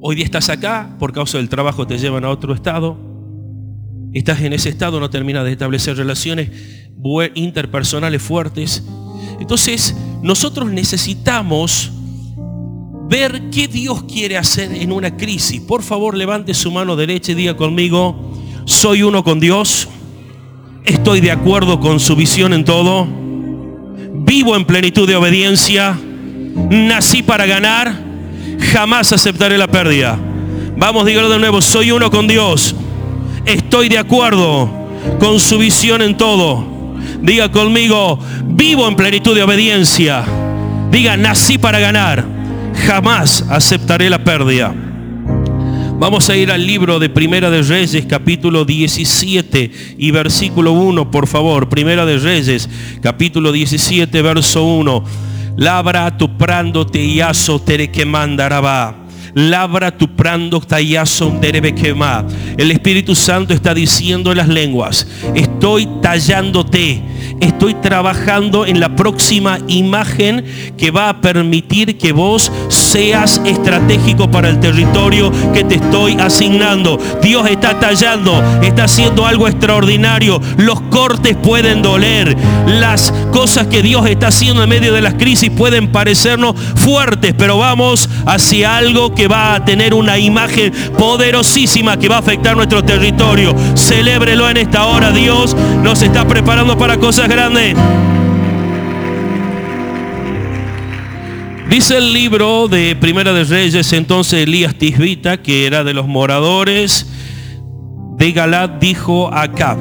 Hoy 0.00 0.16
día 0.16 0.24
estás 0.24 0.48
acá, 0.48 0.96
por 0.98 1.12
causa 1.12 1.36
del 1.36 1.50
trabajo 1.50 1.86
te 1.86 1.98
llevan 1.98 2.24
a 2.24 2.30
otro 2.30 2.54
estado. 2.54 2.96
Estás 4.14 4.40
en 4.40 4.54
ese 4.54 4.70
estado, 4.70 4.98
no 4.98 5.10
terminas 5.10 5.44
de 5.44 5.52
establecer 5.52 5.94
relaciones 5.94 6.50
interpersonales 7.34 8.22
fuertes. 8.22 8.82
Entonces, 9.38 9.94
nosotros 10.22 10.72
necesitamos 10.72 11.92
ver 13.12 13.50
qué 13.50 13.68
Dios 13.68 14.04
quiere 14.04 14.38
hacer 14.38 14.72
en 14.72 14.90
una 14.90 15.14
crisis. 15.18 15.60
Por 15.60 15.82
favor, 15.82 16.16
levante 16.16 16.54
su 16.54 16.70
mano 16.70 16.96
derecha 16.96 17.32
y 17.32 17.34
diga 17.34 17.54
conmigo, 17.54 18.32
soy 18.64 19.02
uno 19.02 19.22
con 19.22 19.38
Dios, 19.38 19.86
estoy 20.82 21.20
de 21.20 21.30
acuerdo 21.30 21.78
con 21.78 22.00
su 22.00 22.16
visión 22.16 22.54
en 22.54 22.64
todo, 22.64 23.06
vivo 24.14 24.56
en 24.56 24.64
plenitud 24.64 25.06
de 25.06 25.16
obediencia, 25.16 25.94
nací 26.70 27.22
para 27.22 27.44
ganar, 27.44 28.02
jamás 28.72 29.12
aceptaré 29.12 29.58
la 29.58 29.68
pérdida. 29.68 30.18
Vamos, 30.78 31.04
dígalo 31.04 31.28
de 31.28 31.38
nuevo, 31.38 31.60
soy 31.60 31.90
uno 31.90 32.10
con 32.10 32.26
Dios, 32.26 32.74
estoy 33.44 33.90
de 33.90 33.98
acuerdo 33.98 34.70
con 35.20 35.38
su 35.38 35.58
visión 35.58 36.00
en 36.00 36.16
todo. 36.16 36.64
Diga 37.20 37.52
conmigo, 37.52 38.18
vivo 38.46 38.88
en 38.88 38.96
plenitud 38.96 39.34
de 39.34 39.42
obediencia. 39.42 40.24
Diga, 40.90 41.18
nací 41.18 41.58
para 41.58 41.78
ganar 41.78 42.41
jamás 42.74 43.44
aceptaré 43.48 44.10
la 44.10 44.22
pérdida. 44.22 44.74
Vamos 45.98 46.28
a 46.30 46.36
ir 46.36 46.50
al 46.50 46.66
libro 46.66 46.98
de 46.98 47.08
Primera 47.08 47.48
de 47.48 47.62
Reyes, 47.62 48.06
capítulo 48.08 48.64
17 48.64 49.70
y 49.98 50.10
versículo 50.10 50.72
1, 50.72 51.10
por 51.10 51.28
favor. 51.28 51.68
Primera 51.68 52.04
de 52.04 52.18
Reyes, 52.18 52.68
capítulo 53.00 53.52
17, 53.52 54.20
verso 54.20 54.64
1. 54.64 55.04
Labra 55.56 56.16
tu 56.16 56.36
prando 56.36 56.86
te 56.86 57.14
yaso 57.14 57.60
tere 57.60 57.90
que 57.90 58.04
mandará 58.04 59.01
labra 59.34 59.96
tu 59.96 60.08
prando 60.08 60.60
tallazo 60.60 61.32
debe 61.40 61.74
quemar. 61.74 62.26
El 62.56 62.70
Espíritu 62.70 63.14
Santo 63.14 63.54
está 63.54 63.74
diciendo 63.74 64.30
en 64.30 64.38
las 64.38 64.48
lenguas, 64.48 65.06
estoy 65.34 65.88
tallándote, 66.00 67.02
estoy 67.40 67.74
trabajando 67.74 68.66
en 68.66 68.80
la 68.80 68.94
próxima 68.94 69.58
imagen 69.68 70.44
que 70.76 70.90
va 70.90 71.08
a 71.08 71.20
permitir 71.20 71.98
que 71.98 72.12
vos 72.12 72.50
seas 72.68 73.40
estratégico 73.44 74.30
para 74.30 74.48
el 74.48 74.60
territorio 74.60 75.32
que 75.52 75.64
te 75.64 75.76
estoy 75.76 76.14
asignando. 76.14 76.98
Dios 77.22 77.48
está 77.48 77.78
tallando, 77.80 78.42
está 78.62 78.84
haciendo 78.84 79.26
algo 79.26 79.48
extraordinario. 79.48 80.40
Los 80.56 80.80
cortes 80.82 81.36
pueden 81.36 81.82
doler. 81.82 82.36
Las 82.66 83.12
cosas 83.32 83.66
que 83.66 83.82
Dios 83.82 84.06
está 84.06 84.28
haciendo 84.28 84.62
en 84.62 84.68
medio 84.68 84.92
de 84.92 85.02
las 85.02 85.14
crisis 85.14 85.50
pueden 85.50 85.90
parecernos 85.90 86.54
fuertes, 86.76 87.34
pero 87.36 87.58
vamos 87.58 88.08
hacia 88.26 88.76
algo 88.76 89.14
que 89.14 89.21
va 89.26 89.54
a 89.54 89.64
tener 89.64 89.94
una 89.94 90.18
imagen 90.18 90.72
poderosísima 90.98 91.98
que 91.98 92.08
va 92.08 92.16
a 92.16 92.20
afectar 92.20 92.56
nuestro 92.56 92.84
territorio. 92.84 93.54
Celébrelo 93.76 94.48
en 94.48 94.56
esta 94.58 94.86
hora. 94.86 95.10
Dios 95.10 95.56
nos 95.82 96.02
está 96.02 96.26
preparando 96.26 96.76
para 96.76 96.98
cosas 96.98 97.28
grandes. 97.28 97.76
Dice 101.72 101.96
el 101.96 102.12
libro 102.12 102.68
de 102.68 102.94
Primera 102.96 103.32
de 103.32 103.44
Reyes, 103.44 103.94
entonces 103.94 104.42
Elías 104.42 104.74
Tisbita, 104.74 105.42
que 105.42 105.64
era 105.64 105.84
de 105.84 105.94
los 105.94 106.06
moradores 106.06 107.06
de 108.18 108.32
Galad, 108.32 108.68
dijo 108.68 109.32
a 109.32 109.44
Acab, 109.44 109.78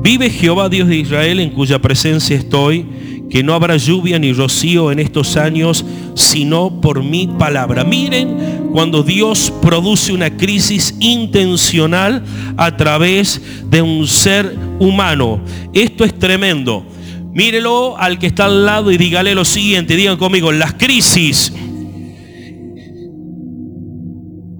vive 0.00 0.30
Jehová 0.30 0.68
Dios 0.68 0.86
de 0.86 0.96
Israel 0.96 1.40
en 1.40 1.50
cuya 1.50 1.80
presencia 1.80 2.36
estoy, 2.36 2.86
que 3.30 3.42
no 3.42 3.54
habrá 3.54 3.76
lluvia 3.76 4.18
ni 4.18 4.32
rocío 4.32 4.92
en 4.92 4.98
estos 4.98 5.36
años, 5.36 5.84
sino 6.14 6.80
por 6.80 7.02
mi 7.02 7.26
palabra. 7.26 7.84
Miren 7.84 8.64
cuando 8.72 9.02
Dios 9.02 9.52
produce 9.62 10.12
una 10.12 10.36
crisis 10.36 10.96
intencional 10.98 12.24
a 12.56 12.76
través 12.76 13.40
de 13.70 13.82
un 13.82 14.06
ser 14.08 14.56
humano. 14.80 15.40
Esto 15.72 16.04
es 16.04 16.18
tremendo. 16.18 16.84
Mírelo 17.32 17.96
al 17.96 18.18
que 18.18 18.26
está 18.26 18.46
al 18.46 18.66
lado 18.66 18.90
y 18.90 18.96
dígale 18.96 19.34
lo 19.34 19.44
siguiente, 19.44 19.96
digan 19.96 20.16
conmigo, 20.16 20.52
las 20.52 20.74
crisis 20.74 21.52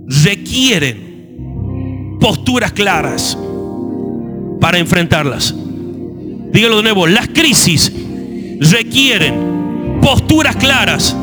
requieren 0.07 2.19
posturas 2.21 2.73
claras 2.73 3.37
para 4.61 4.79
enfrentarlas. 4.79 5.55
Dígalo 6.53 6.77
de 6.77 6.83
nuevo, 6.85 7.07
las 7.07 7.29
crisis 7.29 7.93
requieren 8.61 9.99
posturas 10.01 10.57
claras 10.57 11.17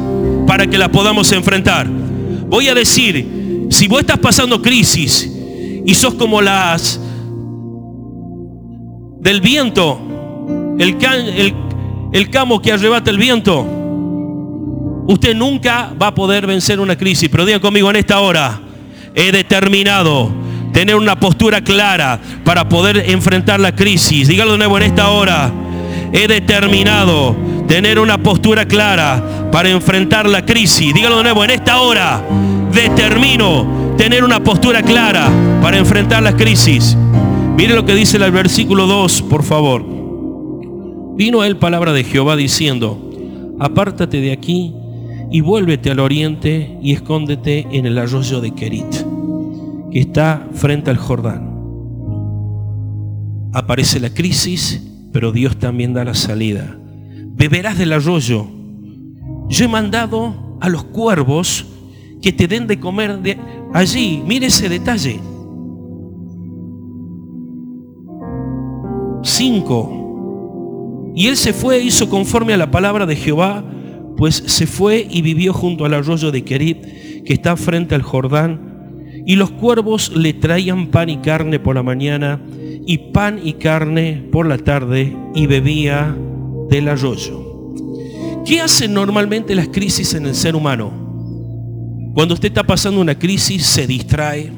para 0.47 0.67
que 0.67 0.77
las 0.77 0.89
podamos 0.89 1.31
enfrentar. 1.31 1.87
Voy 1.87 2.67
a 2.67 2.73
decir, 2.73 3.67
si 3.69 3.87
vos 3.87 4.01
estás 4.01 4.17
pasando 4.19 4.61
crisis 4.61 5.31
y 5.85 5.93
sos 5.93 6.15
como 6.15 6.41
las 6.41 6.99
del 9.21 9.39
viento, 9.39 9.99
el, 10.79 12.29
camo 12.29 12.61
que 12.61 12.71
arrebata 12.71 13.11
el 13.11 13.17
viento, 13.17 13.65
usted 15.07 15.35
nunca 15.35 15.93
va 16.01 16.07
a 16.07 16.15
poder 16.15 16.47
vencer 16.47 16.79
una 16.79 16.97
crisis. 16.97 17.29
Pero 17.29 17.45
diga 17.45 17.59
conmigo 17.59 17.89
en 17.89 17.97
esta 17.97 18.19
hora, 18.19 18.61
he 19.13 19.31
determinado 19.31 20.31
tener 20.73 20.95
una 20.95 21.19
postura 21.19 21.61
clara 21.63 22.19
para 22.43 22.67
poder 22.67 23.09
enfrentar 23.11 23.59
la 23.59 23.75
crisis. 23.75 24.27
Dígalo 24.27 24.53
de 24.53 24.57
nuevo 24.57 24.77
en 24.77 24.83
esta 24.83 25.09
hora. 25.09 25.51
He 26.13 26.27
determinado 26.27 27.35
tener 27.67 27.99
una 27.99 28.17
postura 28.17 28.67
clara 28.67 29.49
para 29.51 29.69
enfrentar 29.69 30.27
la 30.27 30.45
crisis. 30.45 30.93
Dígalo 30.93 31.17
de 31.17 31.23
nuevo 31.23 31.43
en 31.43 31.51
esta 31.51 31.81
hora. 31.81 32.21
Determino 32.73 33.95
tener 33.97 34.23
una 34.23 34.43
postura 34.43 34.81
clara 34.81 35.29
para 35.61 35.77
enfrentar 35.77 36.21
la 36.23 36.35
crisis. 36.35 36.97
Mire 37.55 37.75
lo 37.75 37.85
que 37.85 37.95
dice 37.95 38.17
el 38.17 38.31
versículo 38.31 38.87
2, 38.87 39.21
por 39.23 39.43
favor. 39.43 39.85
Vino 41.15 41.41
a 41.41 41.47
él 41.47 41.57
palabra 41.57 41.93
de 41.93 42.03
Jehová 42.03 42.35
diciendo, 42.35 43.55
apártate 43.59 44.21
de 44.21 44.31
aquí 44.31 44.73
y 45.29 45.41
vuélvete 45.41 45.91
al 45.91 45.99
oriente 45.99 46.77
y 46.81 46.93
escóndete 46.93 47.67
en 47.71 47.85
el 47.85 47.97
arroyo 47.97 48.41
de 48.41 48.51
Kerit, 48.51 49.05
que 49.91 49.99
está 49.99 50.47
frente 50.53 50.89
al 50.89 50.97
Jordán. 50.97 51.51
Aparece 53.53 53.99
la 53.99 54.09
crisis, 54.13 54.90
pero 55.11 55.31
Dios 55.31 55.57
también 55.57 55.93
da 55.93 56.03
la 56.03 56.13
salida. 56.13 56.77
Beberás 57.33 57.77
del 57.77 57.93
arroyo. 57.93 58.47
Yo 59.49 59.65
he 59.65 59.67
mandado 59.67 60.57
a 60.61 60.69
los 60.69 60.83
cuervos 60.85 61.65
que 62.21 62.31
te 62.31 62.47
den 62.47 62.67
de 62.67 62.79
comer 62.79 63.19
de 63.19 63.37
allí. 63.73 64.23
Mire 64.25 64.47
ese 64.47 64.69
detalle. 64.69 65.19
5. 69.23 71.13
Y 71.15 71.27
él 71.27 71.37
se 71.37 71.53
fue 71.53 71.77
e 71.77 71.83
hizo 71.83 72.09
conforme 72.09 72.53
a 72.53 72.57
la 72.57 72.71
palabra 72.71 73.05
de 73.05 73.15
Jehová, 73.15 73.63
pues 74.17 74.35
se 74.35 74.67
fue 74.67 75.05
y 75.09 75.21
vivió 75.21 75.53
junto 75.53 75.85
al 75.85 75.93
arroyo 75.93 76.31
de 76.31 76.43
Kerib, 76.43 76.81
que 77.25 77.33
está 77.33 77.57
frente 77.57 77.95
al 77.95 78.01
Jordán. 78.01 78.69
Y 79.25 79.35
los 79.35 79.51
cuervos 79.51 80.15
le 80.15 80.33
traían 80.33 80.87
pan 80.87 81.09
y 81.09 81.17
carne 81.17 81.59
por 81.59 81.75
la 81.75 81.83
mañana, 81.83 82.41
y 82.85 83.11
pan 83.11 83.39
y 83.43 83.53
carne 83.53 84.27
por 84.31 84.47
la 84.47 84.57
tarde, 84.57 85.15
y 85.35 85.45
bebía 85.45 86.15
del 86.69 86.89
arroyo. 86.89 87.73
¿Qué 88.45 88.59
hacen 88.59 88.93
normalmente 88.93 89.53
las 89.55 89.67
crisis 89.67 90.13
en 90.13 90.25
el 90.25 90.35
ser 90.35 90.55
humano? 90.55 90.91
Cuando 92.13 92.33
usted 92.33 92.49
está 92.49 92.63
pasando 92.63 92.99
una 92.99 93.17
crisis, 93.17 93.65
se 93.65 93.87
distrae. 93.87 94.51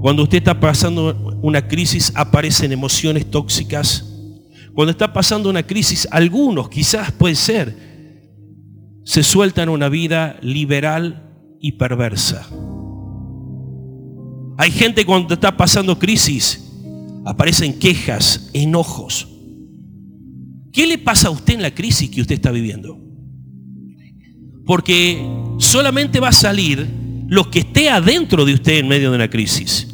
Cuando 0.00 0.24
usted 0.24 0.38
está 0.38 0.58
pasando 0.58 1.38
una 1.42 1.66
crisis 1.66 2.12
aparecen 2.14 2.72
emociones 2.72 3.30
tóxicas. 3.30 4.06
Cuando 4.74 4.90
está 4.90 5.12
pasando 5.12 5.50
una 5.50 5.62
crisis, 5.62 6.08
algunos 6.10 6.68
quizás 6.68 7.12
puede 7.12 7.34
ser, 7.34 7.76
se 9.04 9.22
sueltan 9.22 9.68
una 9.68 9.88
vida 9.88 10.36
liberal 10.42 11.56
y 11.60 11.72
perversa. 11.72 12.46
Hay 14.56 14.70
gente 14.70 15.04
cuando 15.04 15.34
está 15.34 15.56
pasando 15.56 15.98
crisis, 15.98 16.69
aparecen 17.30 17.78
quejas, 17.78 18.50
enojos. 18.54 19.28
¿Qué 20.72 20.84
le 20.84 20.98
pasa 20.98 21.28
a 21.28 21.30
usted 21.30 21.54
en 21.54 21.62
la 21.62 21.72
crisis 21.72 22.10
que 22.10 22.20
usted 22.20 22.34
está 22.34 22.50
viviendo? 22.50 22.98
Porque 24.66 25.24
solamente 25.58 26.18
va 26.18 26.30
a 26.30 26.32
salir 26.32 26.88
lo 27.28 27.48
que 27.48 27.60
esté 27.60 27.88
adentro 27.88 28.44
de 28.44 28.54
usted 28.54 28.78
en 28.78 28.88
medio 28.88 29.10
de 29.10 29.16
una 29.16 29.30
crisis. 29.30 29.86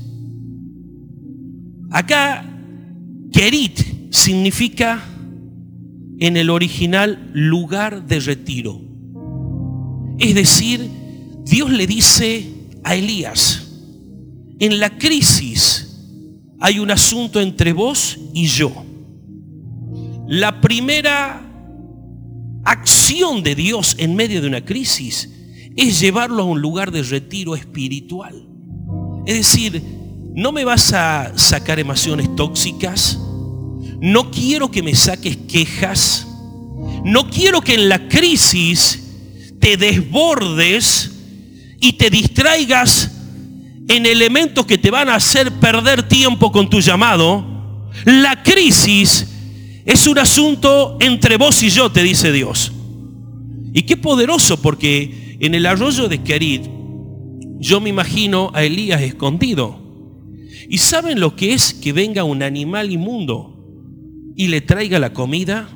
Acá, 1.90 2.42
Kerit 3.32 4.10
significa 4.10 5.04
en 6.18 6.38
el 6.38 6.48
original 6.48 7.30
lugar 7.34 8.06
de 8.06 8.20
retiro. 8.20 8.80
Es 10.18 10.34
decir, 10.34 10.88
Dios 11.44 11.70
le 11.70 11.86
dice 11.86 12.46
a 12.82 12.94
Elías, 12.94 13.62
en 14.58 14.80
la 14.80 14.96
crisis 14.96 15.85
hay 16.60 16.78
un 16.78 16.90
asunto 16.90 17.40
entre 17.40 17.72
vos 17.72 18.18
y 18.34 18.46
yo. 18.46 18.72
La 20.26 20.60
primera 20.60 21.42
acción 22.64 23.42
de 23.42 23.54
Dios 23.54 23.94
en 23.98 24.16
medio 24.16 24.40
de 24.40 24.48
una 24.48 24.64
crisis 24.64 25.30
es 25.76 26.00
llevarlo 26.00 26.42
a 26.42 26.46
un 26.46 26.60
lugar 26.60 26.90
de 26.90 27.02
retiro 27.02 27.54
espiritual. 27.54 28.48
Es 29.26 29.36
decir, 29.36 29.82
no 30.34 30.52
me 30.52 30.64
vas 30.64 30.92
a 30.92 31.32
sacar 31.36 31.78
emociones 31.78 32.34
tóxicas. 32.34 33.18
No 34.00 34.30
quiero 34.30 34.70
que 34.70 34.82
me 34.82 34.94
saques 34.94 35.36
quejas. 35.36 36.26
No 37.04 37.30
quiero 37.30 37.60
que 37.60 37.74
en 37.74 37.88
la 37.88 38.08
crisis 38.08 39.02
te 39.60 39.76
desbordes 39.76 41.10
y 41.80 41.94
te 41.94 42.10
distraigas 42.10 43.15
en 43.88 44.06
elementos 44.06 44.66
que 44.66 44.78
te 44.78 44.90
van 44.90 45.08
a 45.08 45.14
hacer 45.14 45.52
perder 45.52 46.02
tiempo 46.02 46.50
con 46.50 46.68
tu 46.68 46.80
llamado. 46.80 47.90
La 48.04 48.42
crisis 48.42 49.26
es 49.84 50.06
un 50.06 50.18
asunto 50.18 50.96
entre 51.00 51.36
vos 51.36 51.62
y 51.62 51.70
yo, 51.70 51.90
te 51.90 52.02
dice 52.02 52.32
Dios. 52.32 52.72
Y 53.72 53.82
qué 53.82 53.96
poderoso, 53.96 54.60
porque 54.60 55.36
en 55.40 55.54
el 55.54 55.66
arroyo 55.66 56.08
de 56.08 56.22
Kerit 56.22 56.64
yo 57.58 57.80
me 57.80 57.90
imagino 57.90 58.50
a 58.54 58.64
Elías 58.64 59.02
escondido. 59.02 59.80
¿Y 60.68 60.78
saben 60.78 61.20
lo 61.20 61.36
que 61.36 61.52
es 61.52 61.74
que 61.74 61.92
venga 61.92 62.24
un 62.24 62.42
animal 62.42 62.90
inmundo 62.90 63.54
y 64.34 64.48
le 64.48 64.60
traiga 64.60 64.98
la 64.98 65.12
comida? 65.12 65.68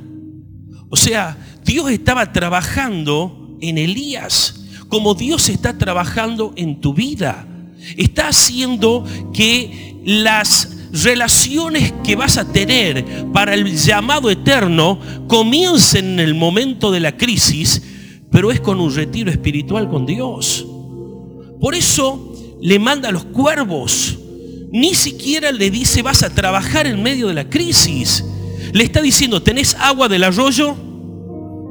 O 0.88 0.96
sea, 0.96 1.38
Dios 1.64 1.90
estaba 1.90 2.32
trabajando 2.32 3.56
en 3.60 3.78
Elías 3.78 4.56
como 4.90 5.14
Dios 5.14 5.48
está 5.48 5.78
trabajando 5.78 6.52
en 6.56 6.80
tu 6.80 6.92
vida. 6.92 7.46
Está 7.96 8.28
haciendo 8.28 9.04
que 9.32 9.96
las 10.04 10.76
relaciones 10.92 11.92
que 12.04 12.16
vas 12.16 12.36
a 12.36 12.52
tener 12.52 13.04
para 13.32 13.54
el 13.54 13.76
llamado 13.76 14.30
eterno 14.30 14.98
comiencen 15.28 16.14
en 16.14 16.20
el 16.20 16.34
momento 16.34 16.90
de 16.90 17.00
la 17.00 17.16
crisis, 17.16 17.82
pero 18.30 18.50
es 18.50 18.60
con 18.60 18.80
un 18.80 18.94
retiro 18.94 19.30
espiritual 19.30 19.88
con 19.88 20.06
Dios. 20.06 20.66
Por 21.60 21.74
eso 21.74 22.58
le 22.60 22.78
manda 22.78 23.08
a 23.08 23.12
los 23.12 23.24
cuervos 23.24 24.18
ni 24.72 24.94
siquiera 24.94 25.50
le 25.52 25.70
dice 25.70 26.02
vas 26.02 26.22
a 26.22 26.30
trabajar 26.30 26.86
en 26.86 27.02
medio 27.02 27.28
de 27.28 27.34
la 27.34 27.48
crisis. 27.48 28.24
Le 28.72 28.84
está 28.84 29.02
diciendo, 29.02 29.42
¿tenés 29.42 29.74
agua 29.74 30.08
del 30.08 30.24
arroyo? 30.24 30.76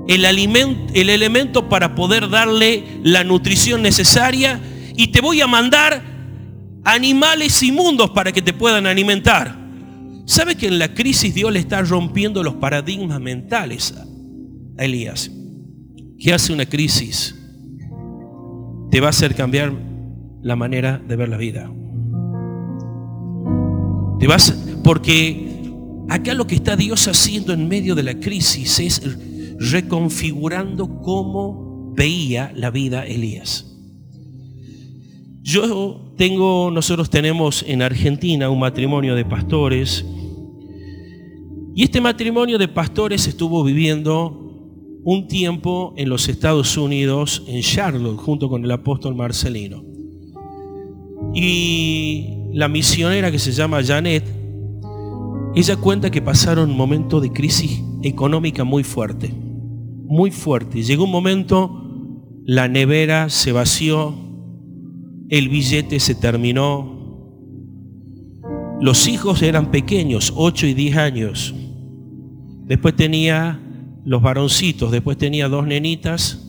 El, 0.08 0.26
el 0.26 1.10
elemento 1.10 1.70
para 1.70 1.96
poder 1.96 2.30
darle 2.30 2.84
la 3.04 3.24
nutrición 3.24 3.82
necesaria 3.82 4.60
y 5.00 5.08
te 5.08 5.22
voy 5.22 5.40
a 5.40 5.48
mandar 5.48 6.04
animales 6.84 7.64
inmundos 7.64 8.10
para 8.10 8.34
que 8.34 8.42
te 8.42 8.52
puedan 8.52 8.86
alimentar. 8.86 9.58
¿Sabe 10.26 10.56
que 10.56 10.68
en 10.68 10.78
la 10.78 10.94
crisis 10.94 11.34
Dios 11.34 11.54
le 11.54 11.60
está 11.60 11.82
rompiendo 11.84 12.44
los 12.44 12.56
paradigmas 12.56 13.22
mentales 13.22 13.96
a 14.78 14.84
Elías? 14.84 15.32
¿Qué 16.20 16.34
hace 16.34 16.52
una 16.52 16.66
crisis? 16.66 17.34
Te 18.92 19.00
va 19.00 19.08
a 19.08 19.12
hacer 19.12 19.36
cambiar 19.36 19.72
la 20.42 20.58
manera 20.58 20.98
de 20.98 21.16
ver 21.16 21.30
la 21.30 21.38
vida. 21.38 21.72
Te 24.20 24.28
vas, 24.28 24.52
porque 24.84 25.72
acá 26.10 26.34
lo 26.34 26.46
que 26.46 26.56
está 26.56 26.76
Dios 26.76 27.08
haciendo 27.08 27.54
en 27.54 27.70
medio 27.70 27.96
de 27.96 28.04
la 28.04 28.20
crisis 28.20 28.82
es 28.82 29.02
reconfigurando 29.60 31.02
cómo 31.02 31.94
veía 31.96 32.52
la 32.54 32.70
vida 32.70 33.06
Elías. 33.06 33.69
Yo 35.50 36.00
tengo, 36.16 36.70
nosotros 36.70 37.10
tenemos 37.10 37.66
en 37.68 37.82
Argentina 37.82 38.52
un 38.52 38.60
matrimonio 38.60 39.16
de 39.16 39.26
pastores 39.26 40.06
y 41.74 41.84
este 41.84 42.00
matrimonio 42.02 42.60
de 42.60 42.68
pastores 42.68 43.28
estuvo 43.28 43.64
viviendo 43.64 45.02
un 45.04 45.28
tiempo 45.28 45.96
en 45.98 46.08
los 46.08 46.30
Estados 46.30 46.78
Unidos, 46.78 47.44
en 47.48 47.64
Charlotte, 47.64 48.20
junto 48.20 48.48
con 48.48 48.64
el 48.64 48.70
apóstol 48.70 49.16
Marcelino. 49.16 49.84
Y 51.34 52.52
la 52.54 52.68
misionera 52.68 53.32
que 53.32 53.40
se 53.40 53.52
llama 53.52 53.84
Janet, 53.84 54.26
ella 55.56 55.78
cuenta 55.78 56.12
que 56.12 56.22
pasaron 56.22 56.70
un 56.70 56.78
momento 56.78 57.20
de 57.20 57.32
crisis 57.32 57.82
económica 58.04 58.64
muy 58.64 58.84
fuerte, 58.84 59.34
muy 60.06 60.30
fuerte. 60.30 60.84
Llegó 60.84 61.06
un 61.06 61.12
momento, 61.12 61.72
la 62.46 62.68
nevera 62.68 63.30
se 63.30 63.52
vació, 63.52 64.29
el 65.30 65.50
billete 65.50 66.00
se 66.00 66.16
terminó, 66.16 67.00
los 68.82 69.08
hijos 69.08 69.42
eran 69.42 69.72
pequeños, 69.72 70.34
8 70.36 70.68
y 70.68 70.74
10 70.74 70.98
años. 70.98 71.56
Después 72.66 72.96
tenía 72.96 73.60
los 74.06 74.22
varoncitos, 74.22 74.92
después 74.92 75.18
tenía 75.18 75.48
dos 75.50 75.68
nenitas, 75.68 76.48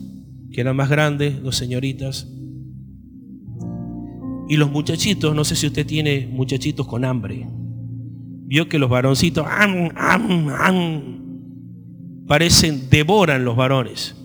que 0.51 0.61
eran 0.61 0.75
más 0.75 0.89
grandes, 0.89 1.41
dos 1.43 1.55
señoritas. 1.55 2.27
Y 4.47 4.57
los 4.57 4.71
muchachitos, 4.71 5.35
no 5.35 5.43
sé 5.43 5.55
si 5.55 5.67
usted 5.67 5.85
tiene 5.85 6.27
muchachitos 6.31 6.87
con 6.87 7.05
hambre. 7.05 7.47
Vio 8.45 8.67
que 8.67 8.79
los 8.79 8.89
varoncitos 8.89 9.45
parecen, 12.27 12.89
devoran 12.89 13.45
los 13.45 13.55
varones. 13.55 14.20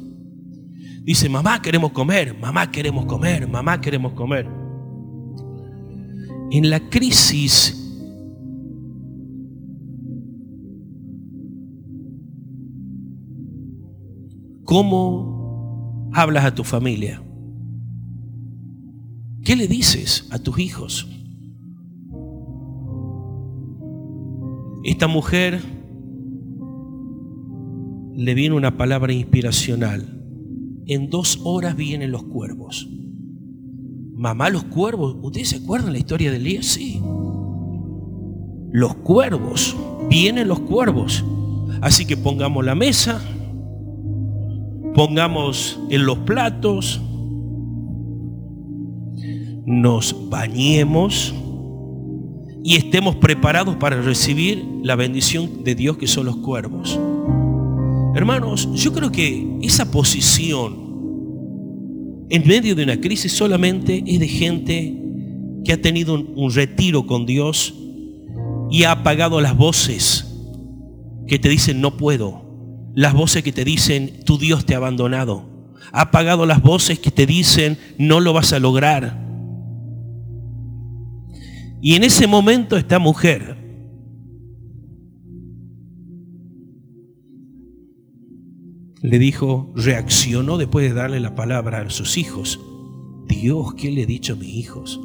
Dice, 1.06 1.28
mamá 1.30 1.62
queremos 1.62 1.92
comer, 1.92 2.36
mamá 2.38 2.70
queremos 2.70 3.06
comer, 3.06 3.48
mamá 3.48 3.80
queremos 3.80 4.12
comer. 4.12 4.46
en 6.50 6.70
la 6.70 6.78
crisis 6.90 7.82
¿Cómo 14.66 16.10
hablas 16.12 16.44
a 16.44 16.52
tu 16.52 16.64
familia? 16.64 17.22
¿Qué 19.44 19.54
le 19.54 19.68
dices 19.68 20.26
a 20.32 20.40
tus 20.40 20.58
hijos? 20.58 21.08
Esta 24.82 25.06
mujer 25.06 25.60
le 28.16 28.34
viene 28.34 28.56
una 28.56 28.76
palabra 28.76 29.12
inspiracional. 29.12 30.15
En 30.86 31.10
dos 31.10 31.40
horas 31.44 31.76
vienen 31.76 32.12
los 32.12 32.22
cuervos. 32.24 32.88
Mamá, 34.14 34.48
los 34.50 34.64
cuervos. 34.64 35.16
¿Ustedes 35.20 35.50
se 35.50 35.56
acuerdan 35.56 35.92
la 35.92 35.98
historia 35.98 36.30
de 36.30 36.36
Elías? 36.36 36.66
Sí. 36.66 37.00
Los 38.72 38.94
cuervos. 38.96 39.76
Vienen 40.08 40.48
los 40.48 40.60
cuervos. 40.60 41.24
Así 41.80 42.06
que 42.06 42.16
pongamos 42.16 42.64
la 42.64 42.74
mesa, 42.74 43.20
pongamos 44.94 45.78
en 45.90 46.06
los 46.06 46.18
platos, 46.18 47.00
nos 49.66 50.30
bañemos 50.30 51.34
y 52.64 52.76
estemos 52.76 53.16
preparados 53.16 53.76
para 53.76 54.00
recibir 54.00 54.64
la 54.82 54.96
bendición 54.96 55.64
de 55.64 55.74
Dios 55.74 55.98
que 55.98 56.06
son 56.06 56.26
los 56.26 56.36
cuervos. 56.36 56.98
Hermanos, 58.16 58.70
yo 58.72 58.94
creo 58.94 59.12
que 59.12 59.58
esa 59.60 59.90
posición 59.90 60.86
en 62.30 62.48
medio 62.48 62.74
de 62.74 62.82
una 62.82 62.98
crisis 62.98 63.30
solamente 63.30 64.02
es 64.06 64.18
de 64.18 64.26
gente 64.26 65.02
que 65.62 65.74
ha 65.74 65.82
tenido 65.82 66.14
un, 66.14 66.50
retiro 66.50 67.06
con 67.06 67.26
Dios 67.26 67.74
y 68.70 68.84
ha 68.84 68.92
apagado 68.92 69.42
las 69.42 69.54
voces 69.54 70.34
que 71.26 71.38
te 71.38 71.50
dicen 71.50 71.82
no 71.82 71.98
puedo, 71.98 72.90
las 72.94 73.12
voces 73.12 73.42
que 73.42 73.52
te 73.52 73.66
dicen, 73.66 74.20
tu 74.24 74.38
Dios 74.38 74.64
te 74.64 74.72
ha 74.72 74.78
abandonado. 74.78 75.74
Ha 75.92 76.00
apagado 76.00 76.46
las 76.46 76.62
voces 76.62 76.98
que 76.98 77.10
te 77.10 77.26
dicen, 77.26 77.76
no 77.98 78.20
lo 78.20 78.32
vas 78.32 78.54
a 78.54 78.58
lograr. 78.58 79.22
Y 81.82 81.96
en 81.96 82.02
ese 82.02 82.26
momento 82.26 82.78
esta 82.78 82.98
mujer 82.98 83.65
le 89.02 89.18
dijo, 89.18 89.72
reaccionó 89.76 90.58
después 90.58 90.88
de 90.88 90.94
darle 90.94 91.20
la 91.20 91.34
palabra 91.34 91.80
a 91.80 91.90
sus 91.90 92.16
hijos. 92.16 92.60
Dios, 93.26 93.74
¿qué 93.74 93.90
le 93.90 94.02
he 94.02 94.06
dicho 94.06 94.34
a 94.34 94.36
mis 94.36 94.54
hijos? 94.54 95.00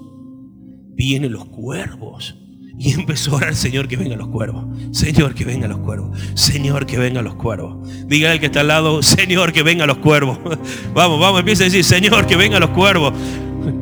Vienen 0.96 1.34
los 1.34 1.46
cuervos 1.46 2.36
y 2.78 2.94
empezó 3.00 3.34
a 3.34 3.36
orar, 3.38 3.56
Señor, 3.56 3.88
que 3.88 3.98
vengan 3.98 4.20
los 4.20 4.30
cuervos. 4.30 4.66
Señor, 4.92 5.36
que 5.36 5.46
vengan 5.46 5.70
los 5.70 5.80
cuervos. 5.80 6.18
Señor, 6.34 6.86
que 6.86 6.98
vengan 6.98 7.24
los 7.24 7.36
cuervos. 7.36 7.88
Diga 8.08 8.32
el 8.34 8.40
que 8.40 8.48
está 8.48 8.62
al 8.62 8.70
lado, 8.70 9.04
Señor, 9.04 9.52
que 9.52 9.64
vengan 9.64 9.88
los 9.88 9.98
cuervos. 9.98 10.40
Vamos, 10.94 11.20
vamos, 11.20 11.40
empieza 11.40 11.64
a 11.64 11.66
decir, 11.66 11.84
Señor, 11.84 12.26
que 12.26 12.36
vengan 12.36 12.62
los 12.62 12.72
cuervos. 12.72 13.14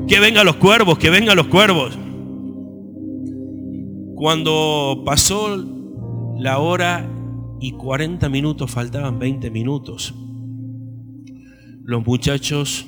Que 0.07 0.19
vengan 0.19 0.45
los 0.45 0.57
cuervos, 0.57 0.97
que 0.97 1.09
vengan 1.09 1.37
los 1.37 1.47
cuervos. 1.47 1.97
Cuando 4.15 5.03
pasó 5.05 5.65
la 6.37 6.59
hora 6.59 7.07
y 7.59 7.71
40 7.71 8.29
minutos, 8.29 8.71
faltaban 8.71 9.19
20 9.19 9.51
minutos. 9.51 10.13
Los 11.83 12.05
muchachos, 12.05 12.87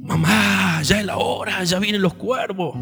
mamá, 0.00 0.82
ya 0.82 1.00
es 1.00 1.06
la 1.06 1.16
hora, 1.16 1.62
ya 1.64 1.78
vienen 1.78 2.02
los 2.02 2.14
cuervos. 2.14 2.76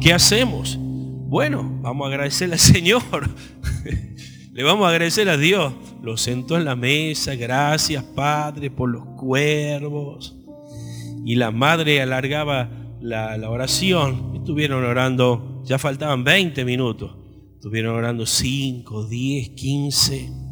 ¿Qué 0.00 0.12
hacemos? 0.12 0.78
Bueno, 0.78 1.78
vamos 1.82 2.06
a 2.06 2.08
agradecerle 2.08 2.54
al 2.54 2.60
Señor. 2.60 3.02
Le 4.52 4.62
vamos 4.62 4.86
a 4.86 4.90
agradecer 4.90 5.28
a 5.28 5.36
Dios. 5.36 5.74
Lo 6.02 6.16
sentó 6.16 6.56
en 6.56 6.64
la 6.64 6.76
mesa. 6.76 7.34
Gracias, 7.34 8.02
Padre, 8.02 8.70
por 8.70 8.88
los 8.88 9.04
cuervos. 9.18 10.34
Y 11.26 11.34
la 11.34 11.50
madre 11.50 12.00
alargaba 12.00 12.70
la, 13.00 13.50
oración. 13.50 14.32
Estuvieron 14.34 14.84
orando, 14.84 15.62
ya 15.64 15.78
faltaban 15.78 16.24
20 16.24 16.64
minutos. 16.64 17.16
Estuvieron 17.54 17.96
orando 17.96 18.24
5, 18.24 19.06
10, 19.06 19.48
15. 19.50 20.45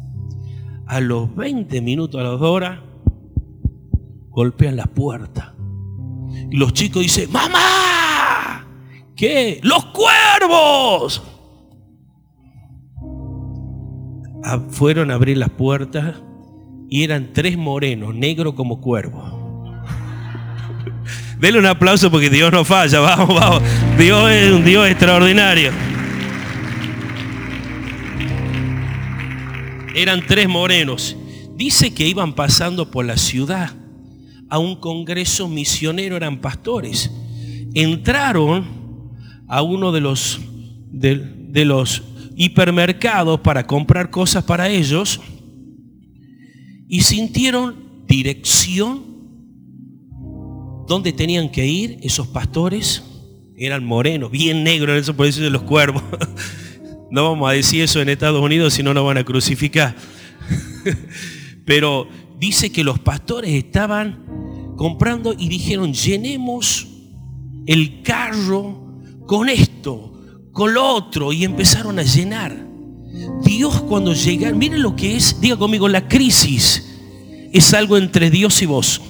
A 0.87 0.99
los 0.99 1.35
20 1.35 1.81
minutos, 1.81 2.19
a 2.19 2.23
las 2.23 2.41
horas, 2.41 2.79
golpean 4.29 4.75
la 4.75 4.85
puerta. 4.85 5.55
Y 6.51 6.57
los 6.57 6.73
chicos 6.73 7.01
dicen, 7.01 7.31
mamá, 7.31 7.85
¿Qué? 9.15 9.59
Los 9.63 9.85
cuervos. 9.85 11.23
Fueron 14.69 15.09
a 15.09 15.15
abrir 15.15 15.37
las 15.37 15.49
puertas 15.49 16.15
y 16.89 17.03
eran 17.03 17.33
tres 17.33 17.57
morenos, 17.57 18.13
negros 18.13 18.53
como 18.53 18.79
cuervos. 18.79 19.33
Denle 21.39 21.59
un 21.59 21.65
aplauso 21.65 22.11
porque 22.11 22.29
Dios 22.29 22.51
no 22.51 22.63
falla, 22.63 22.99
vamos, 22.99 23.39
vamos. 23.39 23.63
Dios 23.97 24.29
es 24.29 24.51
un 24.51 24.65
Dios 24.65 24.87
extraordinario. 24.87 25.71
Eran 29.95 30.27
tres 30.27 30.49
morenos. 30.49 31.15
Dice 31.55 31.93
que 31.93 32.05
iban 32.05 32.35
pasando 32.35 32.91
por 32.91 33.05
la 33.05 33.15
ciudad 33.15 33.71
a 34.49 34.59
un 34.59 34.75
congreso 34.75 35.47
misionero, 35.47 36.17
eran 36.17 36.41
pastores. 36.41 37.09
Entraron 37.73 38.65
a 39.47 39.61
uno 39.61 39.93
de 39.93 40.01
los, 40.01 40.41
de, 40.91 41.65
los 41.65 42.03
hipermercados 42.35 43.39
para 43.39 43.65
comprar 43.65 44.09
cosas 44.09 44.43
para 44.43 44.67
ellos 44.67 45.21
y 46.89 47.01
sintieron 47.01 48.03
dirección 48.07 49.03
dónde 50.87 51.13
tenían 51.13 51.49
que 51.49 51.65
ir 51.65 51.99
esos 52.01 52.27
pastores. 52.27 53.01
Eran 53.57 53.85
morenos, 53.85 54.29
bien 54.29 54.65
negros, 54.65 54.97
eso 54.97 55.15
por 55.15 55.25
decir 55.25 55.43
de 55.43 55.49
los 55.49 55.61
cuervos. 55.61 56.03
No 57.11 57.29
vamos 57.29 57.49
a 57.49 57.53
decir 57.53 57.81
eso 57.81 58.01
en 58.01 58.09
Estados 58.09 58.41
Unidos, 58.41 58.73
si 58.73 58.83
no 58.83 58.93
nos 58.93 59.05
van 59.05 59.17
a 59.17 59.23
crucificar. 59.23 59.95
Pero 61.65 62.07
dice 62.39 62.71
que 62.71 62.83
los 62.83 62.99
pastores 62.99 63.51
estaban 63.51 64.25
comprando 64.75 65.33
y 65.37 65.47
dijeron, 65.47 65.93
llenemos 65.93 66.87
el 67.65 68.01
carro 68.03 69.01
con 69.25 69.49
esto, 69.49 70.13
con 70.51 70.73
lo 70.73 70.85
otro, 70.85 71.33
y 71.33 71.43
empezaron 71.43 71.99
a 71.99 72.03
llenar. 72.03 72.65
Dios 73.43 73.81
cuando 73.81 74.13
llega, 74.13 74.51
miren 74.51 74.81
lo 74.81 74.95
que 74.95 75.15
es, 75.15 75.39
diga 75.39 75.57
conmigo, 75.57 75.87
la 75.87 76.07
crisis 76.07 76.85
es 77.51 77.73
algo 77.73 77.97
entre 77.97 78.29
Dios 78.29 78.61
y 78.61 78.65
vos. 78.65 79.01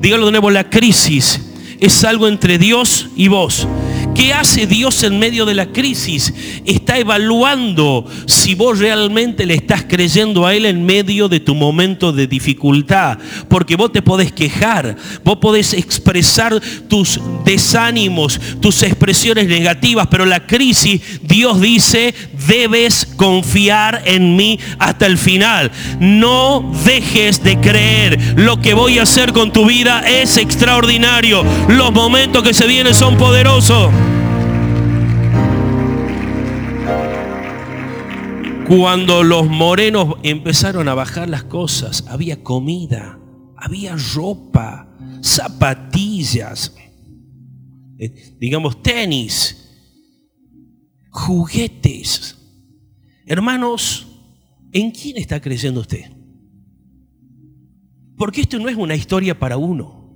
Dígalo 0.00 0.26
de 0.26 0.32
nuevo, 0.32 0.50
la 0.50 0.68
crisis 0.68 1.40
es 1.80 2.04
algo 2.04 2.28
entre 2.28 2.58
Dios 2.58 3.08
y 3.16 3.28
vos. 3.28 3.66
¿Qué 4.14 4.32
hace 4.32 4.66
Dios 4.66 5.02
en 5.02 5.18
medio 5.18 5.44
de 5.44 5.54
la 5.54 5.66
crisis? 5.66 6.32
Está 6.64 6.98
evaluando 6.98 8.06
si 8.26 8.54
vos 8.54 8.78
realmente 8.78 9.44
le 9.44 9.54
estás 9.54 9.84
creyendo 9.88 10.46
a 10.46 10.54
Él 10.54 10.66
en 10.66 10.86
medio 10.86 11.28
de 11.28 11.40
tu 11.40 11.54
momento 11.54 12.12
de 12.12 12.28
dificultad. 12.28 13.18
Porque 13.48 13.74
vos 13.74 13.90
te 13.92 14.02
podés 14.02 14.30
quejar, 14.32 14.96
vos 15.24 15.38
podés 15.38 15.72
expresar 15.72 16.60
tus 16.88 17.20
desánimos, 17.44 18.40
tus 18.60 18.82
expresiones 18.84 19.48
negativas, 19.48 20.06
pero 20.08 20.26
la 20.26 20.46
crisis, 20.46 21.00
Dios 21.22 21.60
dice, 21.60 22.14
debes 22.46 23.06
confiar 23.16 24.02
en 24.04 24.36
mí 24.36 24.60
hasta 24.78 25.06
el 25.06 25.18
final. 25.18 25.72
No 25.98 26.72
dejes 26.84 27.42
de 27.42 27.58
creer. 27.58 28.34
Lo 28.36 28.60
que 28.60 28.74
voy 28.74 28.98
a 28.98 29.02
hacer 29.02 29.32
con 29.32 29.52
tu 29.52 29.66
vida 29.66 30.00
es 30.00 30.36
extraordinario. 30.36 31.44
Los 31.68 31.92
momentos 31.92 32.42
que 32.42 32.54
se 32.54 32.66
vienen 32.66 32.94
son 32.94 33.16
poderosos. 33.16 33.90
Cuando 38.66 39.22
los 39.22 39.46
morenos 39.46 40.14
empezaron 40.22 40.88
a 40.88 40.94
bajar 40.94 41.28
las 41.28 41.44
cosas, 41.44 42.04
había 42.08 42.42
comida, 42.42 43.18
había 43.56 43.94
ropa, 44.14 44.88
zapatillas, 45.22 46.74
eh, 47.98 48.36
digamos 48.40 48.82
tenis, 48.82 49.70
juguetes. 51.10 52.38
Hermanos, 53.26 54.06
¿en 54.72 54.90
quién 54.92 55.18
está 55.18 55.40
creciendo 55.40 55.80
usted? 55.80 56.10
Porque 58.16 58.40
esto 58.40 58.58
no 58.58 58.70
es 58.70 58.76
una 58.76 58.94
historia 58.94 59.38
para 59.38 59.58
uno. 59.58 60.10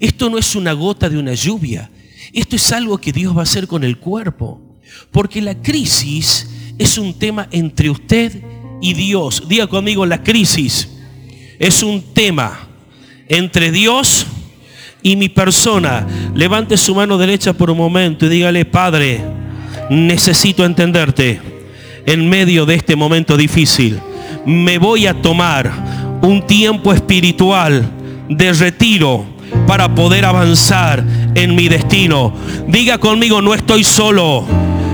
Esto 0.00 0.30
no 0.30 0.38
es 0.38 0.56
una 0.56 0.72
gota 0.72 1.10
de 1.10 1.18
una 1.18 1.34
lluvia. 1.34 1.90
Esto 2.32 2.56
es 2.56 2.72
algo 2.72 2.96
que 2.98 3.12
Dios 3.12 3.36
va 3.36 3.40
a 3.40 3.44
hacer 3.44 3.66
con 3.66 3.84
el 3.84 3.98
cuerpo. 3.98 4.80
Porque 5.10 5.42
la 5.42 5.60
crisis 5.60 6.48
es 6.78 6.98
un 6.98 7.14
tema 7.18 7.48
entre 7.50 7.90
usted 7.90 8.42
y 8.80 8.94
Dios. 8.94 9.44
Diga 9.48 9.66
conmigo, 9.66 10.06
la 10.06 10.22
crisis 10.22 10.88
es 11.58 11.82
un 11.82 12.02
tema 12.12 12.68
entre 13.28 13.70
Dios 13.70 14.26
y 15.02 15.16
mi 15.16 15.28
persona, 15.28 16.06
levante 16.34 16.76
su 16.76 16.94
mano 16.94 17.18
derecha 17.18 17.52
por 17.52 17.70
un 17.70 17.76
momento 17.76 18.26
y 18.26 18.30
dígale, 18.30 18.64
Padre, 18.64 19.22
necesito 19.90 20.64
entenderte 20.64 21.40
en 22.06 22.28
medio 22.28 22.64
de 22.66 22.74
este 22.74 22.96
momento 22.96 23.36
difícil. 23.36 24.00
Me 24.46 24.78
voy 24.78 25.06
a 25.06 25.20
tomar 25.20 26.18
un 26.22 26.46
tiempo 26.46 26.92
espiritual 26.92 27.90
de 28.28 28.52
retiro 28.54 29.26
para 29.66 29.94
poder 29.94 30.24
avanzar 30.24 31.04
en 31.34 31.54
mi 31.54 31.68
destino. 31.68 32.34
Diga 32.66 32.98
conmigo, 32.98 33.42
no 33.42 33.54
estoy 33.54 33.84
solo. 33.84 34.44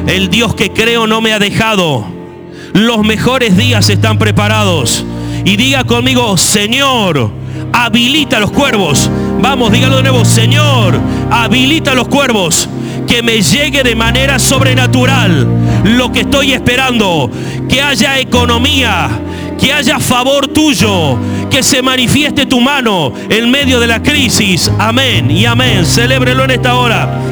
El 0.06 0.30
Dios 0.30 0.54
que 0.54 0.70
creo 0.70 1.06
no 1.06 1.20
me 1.20 1.32
ha 1.32 1.38
dejado. 1.38 2.04
Los 2.72 3.04
mejores 3.04 3.56
días 3.56 3.88
están 3.90 4.18
preparados. 4.18 5.04
Y 5.44 5.56
diga 5.56 5.84
conmigo, 5.84 6.36
Señor, 6.36 7.30
habilita 7.72 8.40
los 8.40 8.50
cuervos. 8.50 9.10
Vamos, 9.40 9.72
dígalo 9.72 9.96
de 9.96 10.02
nuevo, 10.02 10.24
Señor, 10.24 10.98
habilita 11.30 11.94
los 11.94 12.08
cuervos. 12.08 12.68
Que 13.06 13.22
me 13.22 13.42
llegue 13.42 13.82
de 13.82 13.96
manera 13.96 14.38
sobrenatural 14.38 15.46
lo 15.84 16.12
que 16.12 16.20
estoy 16.20 16.52
esperando. 16.52 17.30
Que 17.68 17.82
haya 17.82 18.18
economía, 18.18 19.08
que 19.58 19.72
haya 19.72 19.98
favor 19.98 20.48
tuyo, 20.48 21.18
que 21.50 21.62
se 21.62 21.82
manifieste 21.82 22.46
tu 22.46 22.60
mano 22.60 23.12
en 23.28 23.50
medio 23.50 23.80
de 23.80 23.86
la 23.86 24.02
crisis. 24.02 24.70
Amén 24.78 25.30
y 25.30 25.44
amén. 25.44 25.84
Celébrelo 25.84 26.44
en 26.44 26.50
esta 26.52 26.76
hora. 26.76 27.29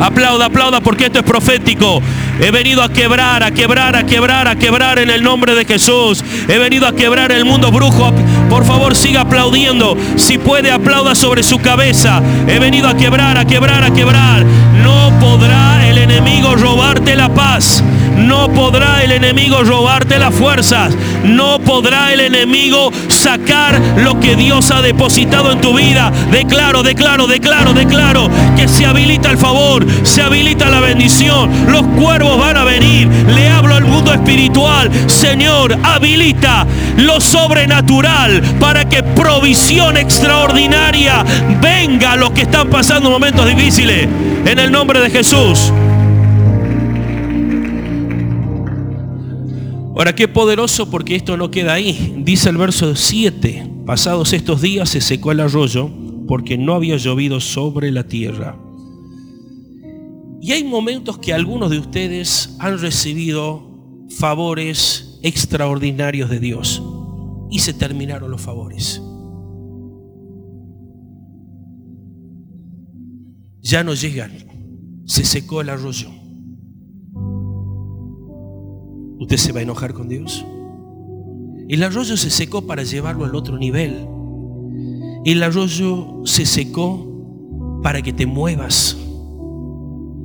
Aplauda, 0.00 0.46
aplauda 0.46 0.80
porque 0.80 1.06
esto 1.06 1.18
es 1.18 1.24
profético. 1.24 2.00
He 2.40 2.50
venido 2.50 2.82
a 2.82 2.88
quebrar, 2.88 3.42
a 3.42 3.50
quebrar, 3.50 3.96
a 3.96 4.04
quebrar, 4.04 4.46
a 4.46 4.56
quebrar 4.56 4.98
en 4.98 5.10
el 5.10 5.22
nombre 5.22 5.54
de 5.54 5.64
Jesús. 5.64 6.24
He 6.48 6.58
venido 6.58 6.86
a 6.86 6.94
quebrar 6.94 7.32
el 7.32 7.44
mundo 7.44 7.72
brujo. 7.72 8.12
Por 8.48 8.64
favor, 8.64 8.94
siga 8.94 9.22
aplaudiendo. 9.22 9.96
Si 10.16 10.38
puede, 10.38 10.70
aplauda 10.70 11.14
sobre 11.14 11.42
su 11.42 11.58
cabeza. 11.58 12.22
He 12.46 12.58
venido 12.58 12.88
a 12.88 12.96
quebrar, 12.96 13.38
a 13.38 13.44
quebrar, 13.44 13.82
a 13.82 13.92
quebrar. 13.92 14.44
No 14.84 15.12
podrá 15.18 15.86
el 15.88 15.98
enemigo 15.98 16.54
robarte 16.54 17.16
la 17.16 17.28
paz. 17.34 17.82
No 18.18 18.52
podrá 18.52 19.04
el 19.04 19.12
enemigo 19.12 19.62
robarte 19.62 20.18
las 20.18 20.34
fuerzas. 20.34 20.94
No 21.24 21.58
podrá 21.60 22.12
el 22.12 22.20
enemigo 22.20 22.90
sacar 23.08 23.80
lo 23.98 24.18
que 24.20 24.36
Dios 24.36 24.70
ha 24.70 24.82
depositado 24.82 25.52
en 25.52 25.60
tu 25.60 25.74
vida. 25.74 26.12
Declaro, 26.30 26.82
declaro, 26.82 27.26
declaro, 27.26 27.72
declaro 27.72 28.30
que 28.56 28.68
se 28.68 28.86
habilita 28.86 29.30
el 29.30 29.38
favor, 29.38 29.86
se 30.02 30.22
habilita 30.22 30.68
la 30.68 30.80
bendición. 30.80 31.50
Los 31.70 31.82
cuervos 31.98 32.38
van 32.38 32.56
a 32.56 32.64
venir. 32.64 33.08
Le 33.34 33.48
hablo 33.48 33.74
al 33.74 33.84
mundo 33.84 34.12
espiritual. 34.12 34.90
Señor, 35.06 35.76
habilita 35.82 36.66
lo 36.96 37.20
sobrenatural 37.20 38.42
para 38.58 38.88
que 38.88 39.02
provisión 39.02 39.96
extraordinaria 39.96 41.24
venga 41.60 42.12
a 42.12 42.16
los 42.16 42.30
que 42.32 42.42
están 42.42 42.68
pasando 42.68 43.10
momentos 43.10 43.46
difíciles. 43.46 44.08
En 44.44 44.58
el 44.58 44.72
nombre 44.72 45.00
de 45.00 45.10
Jesús. 45.10 45.72
Ahora, 49.98 50.14
qué 50.14 50.28
poderoso 50.28 50.88
porque 50.90 51.16
esto 51.16 51.36
no 51.36 51.50
queda 51.50 51.72
ahí. 51.72 52.22
Dice 52.24 52.50
el 52.50 52.56
verso 52.56 52.94
7, 52.94 53.82
pasados 53.84 54.32
estos 54.32 54.62
días 54.62 54.90
se 54.90 55.00
secó 55.00 55.32
el 55.32 55.40
arroyo 55.40 55.90
porque 56.28 56.56
no 56.56 56.74
había 56.74 56.96
llovido 56.96 57.40
sobre 57.40 57.90
la 57.90 58.04
tierra. 58.04 58.56
Y 60.40 60.52
hay 60.52 60.62
momentos 60.62 61.18
que 61.18 61.34
algunos 61.34 61.70
de 61.70 61.80
ustedes 61.80 62.54
han 62.60 62.78
recibido 62.78 64.06
favores 64.08 65.18
extraordinarios 65.24 66.30
de 66.30 66.38
Dios 66.38 66.80
y 67.50 67.58
se 67.58 67.74
terminaron 67.74 68.30
los 68.30 68.40
favores. 68.40 69.02
Ya 73.62 73.82
no 73.82 73.94
llegan, 73.94 75.02
se 75.06 75.24
secó 75.24 75.60
el 75.60 75.70
arroyo. 75.70 76.08
¿Usted 79.18 79.36
se 79.36 79.52
va 79.52 79.60
a 79.60 79.62
enojar 79.62 79.92
con 79.94 80.08
Dios? 80.08 80.44
El 81.68 81.82
arroyo 81.82 82.16
se 82.16 82.30
secó 82.30 82.66
para 82.66 82.82
llevarlo 82.82 83.24
al 83.24 83.34
otro 83.34 83.58
nivel. 83.58 84.06
El 85.24 85.42
arroyo 85.42 86.22
se 86.24 86.46
secó 86.46 87.80
para 87.82 88.00
que 88.00 88.12
te 88.12 88.26
muevas. 88.26 88.96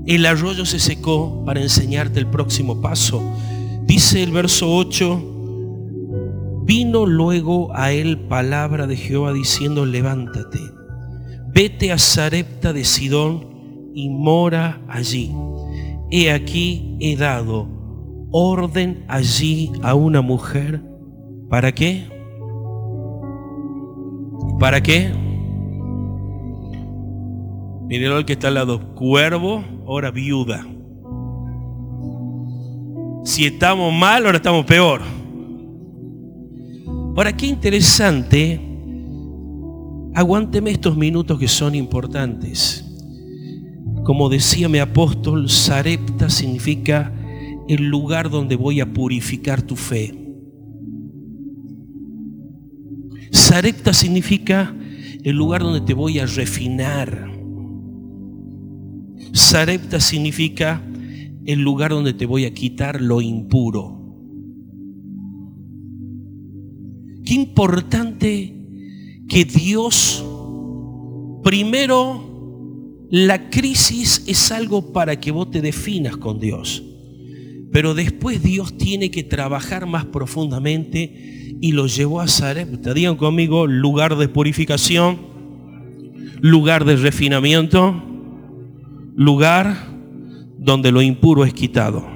El 0.05 0.25
arroyo 0.25 0.65
se 0.65 0.79
secó 0.79 1.43
para 1.45 1.61
enseñarte 1.61 2.19
el 2.19 2.27
próximo 2.27 2.81
paso. 2.81 3.21
Dice 3.85 4.23
el 4.23 4.31
verso 4.31 4.73
8, 4.73 6.61
vino 6.65 7.05
luego 7.05 7.75
a 7.75 7.91
él 7.91 8.19
palabra 8.27 8.87
de 8.87 8.95
Jehová 8.95 9.33
diciendo, 9.33 9.85
levántate, 9.85 10.59
vete 11.53 11.91
a 11.91 11.97
Sarepta 11.97 12.73
de 12.73 12.85
Sidón 12.85 13.91
y 13.93 14.09
mora 14.09 14.81
allí. 14.87 15.31
He 16.09 16.31
aquí 16.31 16.95
he 16.99 17.17
dado 17.17 17.82
orden 18.33 19.05
allí 19.07 19.71
a 19.83 19.95
una 19.95 20.21
mujer. 20.21 20.81
¿Para 21.49 21.71
qué? 21.71 22.09
¿Para 24.59 24.81
qué? 24.81 25.13
Miren 27.87 28.11
el 28.11 28.25
que 28.25 28.33
está 28.33 28.47
al 28.47 28.55
lado, 28.55 28.95
cuervo, 28.95 29.63
ahora 29.85 30.09
viuda. 30.09 30.65
Si 33.23 33.45
estamos 33.45 33.93
mal, 33.93 34.25
ahora 34.25 34.37
estamos 34.37 34.65
peor. 34.65 35.01
Ahora, 37.15 37.31
qué 37.37 37.45
interesante. 37.45 38.59
Aguánteme 40.15 40.71
estos 40.71 40.97
minutos 40.97 41.37
que 41.37 41.47
son 41.47 41.75
importantes. 41.75 42.83
Como 44.03 44.27
decía 44.27 44.67
mi 44.67 44.79
apóstol, 44.79 45.49
Sarepta 45.49 46.29
significa 46.29 47.13
el 47.67 47.87
lugar 47.87 48.29
donde 48.29 48.55
voy 48.55 48.81
a 48.81 48.93
purificar 48.93 49.61
tu 49.61 49.75
fe. 49.75 50.13
Sarepta 53.31 53.93
significa 53.93 54.75
el 55.23 55.35
lugar 55.35 55.61
donde 55.61 55.81
te 55.81 55.93
voy 55.93 56.19
a 56.19 56.25
refinar. 56.25 57.31
Sarepta 59.31 59.99
significa 59.99 60.83
el 61.45 61.61
lugar 61.61 61.91
donde 61.91 62.13
te 62.13 62.25
voy 62.25 62.45
a 62.45 62.53
quitar 62.53 63.01
lo 63.01 63.21
impuro. 63.21 63.99
Qué 67.25 67.33
importante 67.33 68.53
que 69.27 69.45
Dios, 69.45 70.23
primero, 71.43 73.07
la 73.09 73.49
crisis 73.49 74.23
es 74.27 74.51
algo 74.51 74.91
para 74.91 75.19
que 75.19 75.31
vos 75.31 75.49
te 75.51 75.61
definas 75.61 76.17
con 76.17 76.39
Dios. 76.39 76.83
Pero 77.73 77.95
después 77.95 78.43
Dios 78.43 78.77
tiene 78.77 79.09
que 79.09 79.23
trabajar 79.23 79.87
más 79.87 80.05
profundamente 80.05 81.57
y 81.59 81.71
lo 81.71 81.87
llevó 81.87 82.21
a 82.21 82.27
Sarepta. 82.27 82.93
Digan 82.93 83.15
conmigo, 83.15 83.65
lugar 83.65 84.15
de 84.15 84.29
purificación, 84.29 85.17
lugar 86.39 86.85
de 86.85 86.97
refinamiento, 86.97 87.99
lugar 89.15 89.75
donde 90.59 90.91
lo 90.91 91.01
impuro 91.01 91.45
es 91.45 91.53
quitado. 91.55 92.07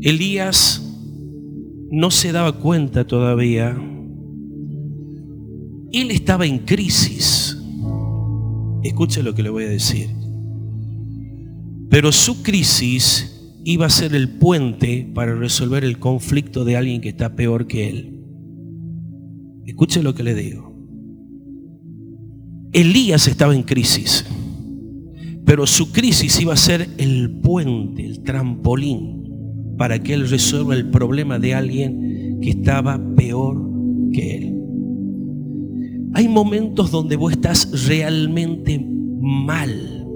Elías 0.00 0.82
no 1.92 2.10
se 2.10 2.32
daba 2.32 2.58
cuenta 2.58 3.06
todavía 3.06 3.76
él 5.92 6.10
estaba 6.10 6.46
en 6.46 6.58
crisis. 6.60 7.58
Escuche 8.82 9.22
lo 9.22 9.34
que 9.34 9.42
le 9.42 9.50
voy 9.50 9.64
a 9.64 9.68
decir. 9.68 10.08
Pero 11.90 12.10
su 12.10 12.42
crisis 12.42 13.60
iba 13.64 13.86
a 13.86 13.90
ser 13.90 14.14
el 14.14 14.28
puente 14.30 15.08
para 15.14 15.34
resolver 15.34 15.84
el 15.84 15.98
conflicto 15.98 16.64
de 16.64 16.76
alguien 16.76 17.00
que 17.00 17.10
está 17.10 17.36
peor 17.36 17.66
que 17.66 17.88
él. 17.88 18.18
Escuche 19.66 20.02
lo 20.02 20.14
que 20.14 20.22
le 20.22 20.34
digo. 20.34 20.72
Elías 22.72 23.28
estaba 23.28 23.54
en 23.54 23.62
crisis, 23.62 24.24
pero 25.44 25.66
su 25.66 25.92
crisis 25.92 26.40
iba 26.40 26.54
a 26.54 26.56
ser 26.56 26.88
el 26.96 27.30
puente, 27.42 28.04
el 28.04 28.22
trampolín, 28.22 29.76
para 29.76 30.02
que 30.02 30.14
él 30.14 30.28
resuelva 30.28 30.74
el 30.74 30.88
problema 30.88 31.38
de 31.38 31.54
alguien 31.54 32.38
que 32.40 32.50
estaba 32.50 32.98
peor 33.14 33.70
que 34.12 34.36
él. 34.36 34.61
Hay 36.14 36.28
momentos 36.28 36.90
donde 36.90 37.16
vos 37.16 37.32
estás 37.32 37.86
realmente 37.86 38.78
mal. 38.78 40.06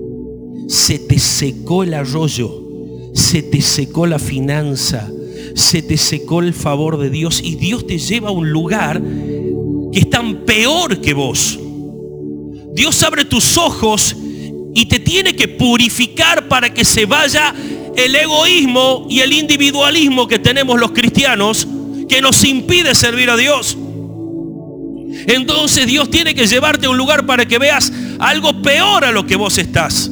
Se 0.69 0.99
te 0.99 1.19
secó 1.19 1.85
el 1.85 1.95
arroyo, 1.95 3.11
se 3.15 3.43
te 3.43 3.63
secó 3.63 4.07
la 4.07 4.19
finanza, 4.19 5.11
se 5.55 5.83
te 5.83 5.97
secó 5.97 6.41
el 6.41 6.53
favor 6.53 6.99
de 6.99 7.09
Dios 7.09 7.41
y 7.43 7.57
Dios 7.57 7.87
te 7.87 7.99
lleva 7.99 8.29
a 8.29 8.33
un 8.33 8.51
lugar 8.51 9.01
que 9.01 9.99
es 9.99 10.11
tan 10.11 10.45
peor 10.45 11.01
que 11.01 11.15
vos. 11.15 11.59
Dios 12.75 13.03
abre 13.03 13.25
tus 13.25 13.57
ojos 13.57 14.15
Y 14.75 14.85
te 14.85 14.99
tiene 14.99 15.35
que 15.35 15.49
purificar 15.49 16.49
para 16.49 16.75
que 16.75 16.85
se 16.85 17.07
vaya 17.07 17.55
el 17.97 18.15
egoísmo 18.15 19.07
y 19.09 19.21
el 19.21 19.33
individualismo 19.33 20.29
que 20.29 20.39
tenemos 20.39 20.79
los 20.79 20.91
cristianos 20.91 21.67
que 22.07 22.21
nos 22.21 22.45
impide 22.45 22.95
servir 22.95 23.31
a 23.31 23.39
Dios. 23.39 23.79
Entonces 25.27 25.87
Dios 25.87 26.11
tiene 26.11 26.35
que 26.35 26.47
llevarte 26.47 26.87
a 26.87 26.91
un 26.91 26.97
lugar 26.97 27.27
para 27.27 27.47
que 27.47 27.59
veas 27.59 27.93
algo 28.19 28.63
peor 28.63 29.05
a 29.05 29.13
lo 29.13 29.27
que 29.27 29.37
vos 29.37 29.59
estás. 29.59 30.11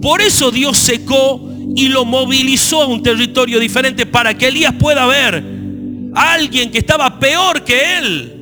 Por 0.00 0.20
eso 0.20 0.50
Dios 0.50 0.78
secó 0.78 1.48
y 1.74 1.88
lo 1.88 2.04
movilizó 2.04 2.82
a 2.82 2.86
un 2.86 3.02
territorio 3.02 3.58
diferente 3.58 4.06
para 4.06 4.36
que 4.36 4.48
Elías 4.48 4.74
pueda 4.78 5.06
ver 5.06 5.44
a 6.14 6.32
alguien 6.32 6.70
que 6.70 6.78
estaba 6.78 7.18
peor 7.18 7.64
que 7.64 7.98
él 7.98 8.34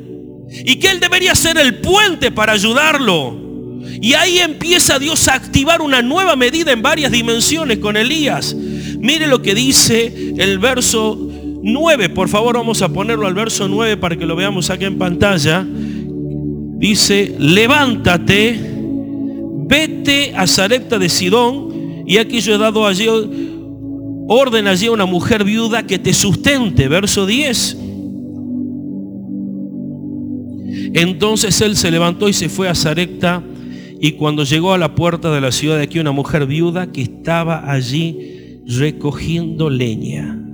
y 0.65 0.77
que 0.77 0.91
él 0.91 1.01
debería 1.01 1.35
ser 1.35 1.59
el 1.59 1.77
puente 1.77 2.31
para 2.31 2.53
ayudarlo. 2.53 3.47
Y 4.01 4.15
ahí 4.15 4.39
empieza 4.39 4.99
Dios 4.99 5.27
a 5.29 5.35
activar 5.35 5.81
una 5.81 6.03
nueva 6.03 6.37
medida 6.37 6.73
en 6.73 6.83
varias 6.83 7.11
dimensiones 7.13 7.79
con 7.79 7.97
Elías. 7.97 8.55
Mire 8.55 9.27
lo 9.27 9.43
que 9.43 9.55
dice 9.55 10.35
el 10.37 10.59
verso 10.59 11.31
9, 11.63 12.09
por 12.11 12.29
favor 12.29 12.57
vamos 12.57 12.83
a 12.83 12.89
ponerlo 12.89 13.27
al 13.27 13.35
verso 13.35 13.69
9 13.69 13.97
para 13.97 14.17
que 14.17 14.27
lo 14.27 14.37
veamos 14.37 14.71
aquí 14.71 14.85
en 14.85 14.99
pantalla. 14.99 15.67
Dice, 16.79 17.35
levántate, 17.39 18.61
vete 19.67 20.35
a 20.37 20.47
Zarepta 20.47 20.99
de 20.99 21.09
Sidón, 21.09 22.05
y 22.07 22.19
aquí 22.19 22.41
yo 22.41 22.55
he 22.55 22.59
dado 22.59 22.87
allí, 22.87 23.07
orden 24.29 24.67
allí 24.67 24.87
a 24.87 24.93
una 24.93 25.07
mujer 25.07 25.43
viuda 25.43 25.87
que 25.87 25.99
te 25.99 26.13
sustente, 26.13 26.89
verso 26.89 27.27
10. 27.27 27.79
Entonces 30.95 31.61
él 31.63 31.77
se 31.77 31.91
levantó 31.91 32.29
y 32.29 32.33
se 32.33 32.49
fue 32.49 32.69
a 32.69 32.75
Zarepta, 32.75 33.43
y 33.99 34.13
cuando 34.13 34.45
llegó 34.45 34.73
a 34.73 34.79
la 34.79 34.95
puerta 34.95 35.33
de 35.35 35.41
la 35.41 35.51
ciudad 35.51 35.79
de 35.79 35.85
aquí 35.85 35.99
una 35.99 36.13
mujer 36.13 36.47
viuda 36.47 36.93
que 36.93 37.03
estaba 37.03 37.71
allí 37.71 38.61
recogiendo 38.67 39.71
leña. 39.71 40.46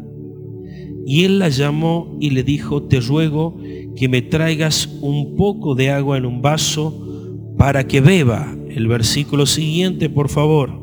Y 1.07 1.25
él 1.25 1.39
la 1.39 1.49
llamó 1.49 2.17
y 2.21 2.31
le 2.31 2.43
dijo, 2.43 2.85
te 2.85 3.01
ruego 3.01 3.57
que 3.97 4.09
me 4.09 4.23
traigas 4.23 4.89
un 5.01 5.37
poco 5.37 5.75
de 5.75 5.91
agua 5.91 6.19
en 6.19 6.27
un 6.27 6.43
vaso 6.43 7.55
para 7.59 7.87
que 7.87 8.01
beba. 8.01 8.57
El 8.69 8.87
versículo 8.87 9.47
siguiente, 9.47 10.09
por 10.09 10.29
favor. 10.29 10.81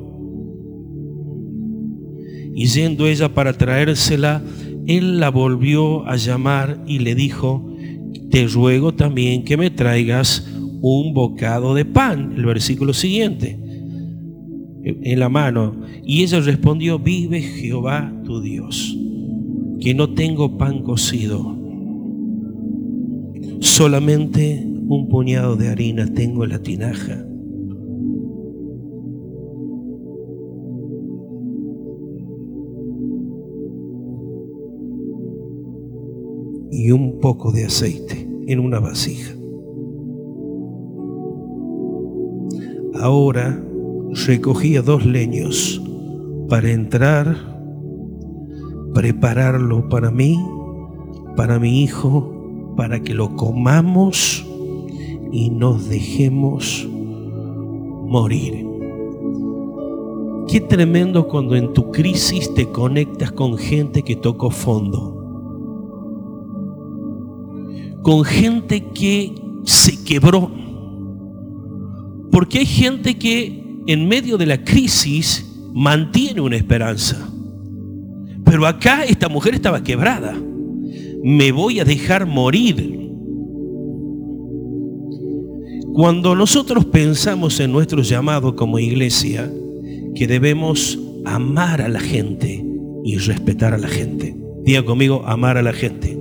Y 2.54 2.66
yendo 2.68 3.08
ella 3.08 3.34
para 3.34 3.54
traérsela, 3.54 4.44
él 4.86 5.20
la 5.20 5.30
volvió 5.30 6.06
a 6.06 6.18
llamar 6.18 6.84
y 6.86 7.00
le 7.00 7.16
dijo, 7.16 7.74
te 8.30 8.46
ruego 8.48 8.94
también 8.94 9.44
que 9.44 9.58
me 9.58 9.70
traigas 9.70 10.48
un 10.82 11.14
bocado 11.14 11.74
de 11.74 11.86
pan. 11.86 12.34
El 12.36 12.46
versículo 12.46 12.94
siguiente, 12.94 13.58
en 14.84 15.20
la 15.20 15.30
mano. 15.30 15.82
Y 16.04 16.24
ella 16.24 16.42
respondió, 16.42 17.00
vive 17.00 17.42
Jehová 17.42 18.14
tu 18.26 18.42
Dios 18.42 18.98
que 19.80 19.94
no 19.94 20.14
tengo 20.14 20.58
pan 20.58 20.84
cocido, 20.84 21.56
solamente 23.60 24.66
un 24.88 25.08
puñado 25.08 25.56
de 25.56 25.70
harina 25.70 26.08
tengo 26.14 26.44
en 26.44 26.50
la 26.50 26.60
tinaja. 26.60 27.26
Y 36.72 36.92
un 36.92 37.20
poco 37.20 37.52
de 37.52 37.66
aceite 37.66 38.28
en 38.48 38.60
una 38.60 38.80
vasija. 38.80 39.36
Ahora 42.96 43.64
recogía 44.28 44.82
dos 44.82 45.06
leños 45.06 45.82
para 46.50 46.72
entrar 46.72 47.49
prepararlo 49.00 49.88
para 49.88 50.12
mí, 50.12 50.38
para 51.38 51.58
mi 51.58 51.84
hijo, 51.84 52.74
para 52.76 53.02
que 53.02 53.14
lo 53.14 53.34
comamos 53.38 54.46
y 55.32 55.50
nos 55.52 55.88
dejemos 55.88 56.86
morir. 58.06 58.68
Qué 60.50 60.60
tremendo 60.60 61.30
cuando 61.30 61.56
en 61.56 61.72
tu 61.72 61.92
crisis 61.92 62.54
te 62.54 62.70
conectas 62.72 63.32
con 63.32 63.58
gente 63.58 64.04
que 64.04 64.18
tocó 64.18 64.52
fondo. 64.52 65.16
Con 68.02 68.26
gente 68.26 68.84
que 68.84 69.34
se 69.64 70.04
quebró. 70.04 70.52
Porque 72.34 72.60
hay 72.60 72.66
gente 72.66 73.18
que 73.18 73.82
en 73.88 74.10
medio 74.10 74.38
de 74.38 74.46
la 74.46 74.62
crisis 74.66 75.58
mantiene 75.74 76.42
una 76.42 76.58
esperanza. 76.58 77.30
Pero 78.50 78.66
acá 78.66 79.04
esta 79.04 79.30
mujer 79.30 79.54
estaba 79.54 79.84
quebrada. 79.84 80.36
Me 81.24 81.52
voy 81.52 81.80
a 81.80 81.86
dejar 81.86 82.26
morir. 82.26 83.12
Cuando 85.94 86.34
nosotros 86.34 86.86
pensamos 86.86 87.60
en 87.60 87.72
nuestro 87.72 88.02
llamado 88.02 88.56
como 88.56 88.80
iglesia, 88.80 89.52
que 90.16 90.26
debemos 90.26 90.98
amar 91.26 91.84
a 91.84 91.90
la 91.90 92.00
gente 92.00 92.66
y 93.06 93.18
respetar 93.18 93.76
a 93.76 93.78
la 93.78 93.88
gente. 93.88 94.36
Diga 94.64 94.84
conmigo, 94.84 95.24
amar 95.28 95.58
a 95.58 95.62
la 95.62 95.74
gente 95.74 96.18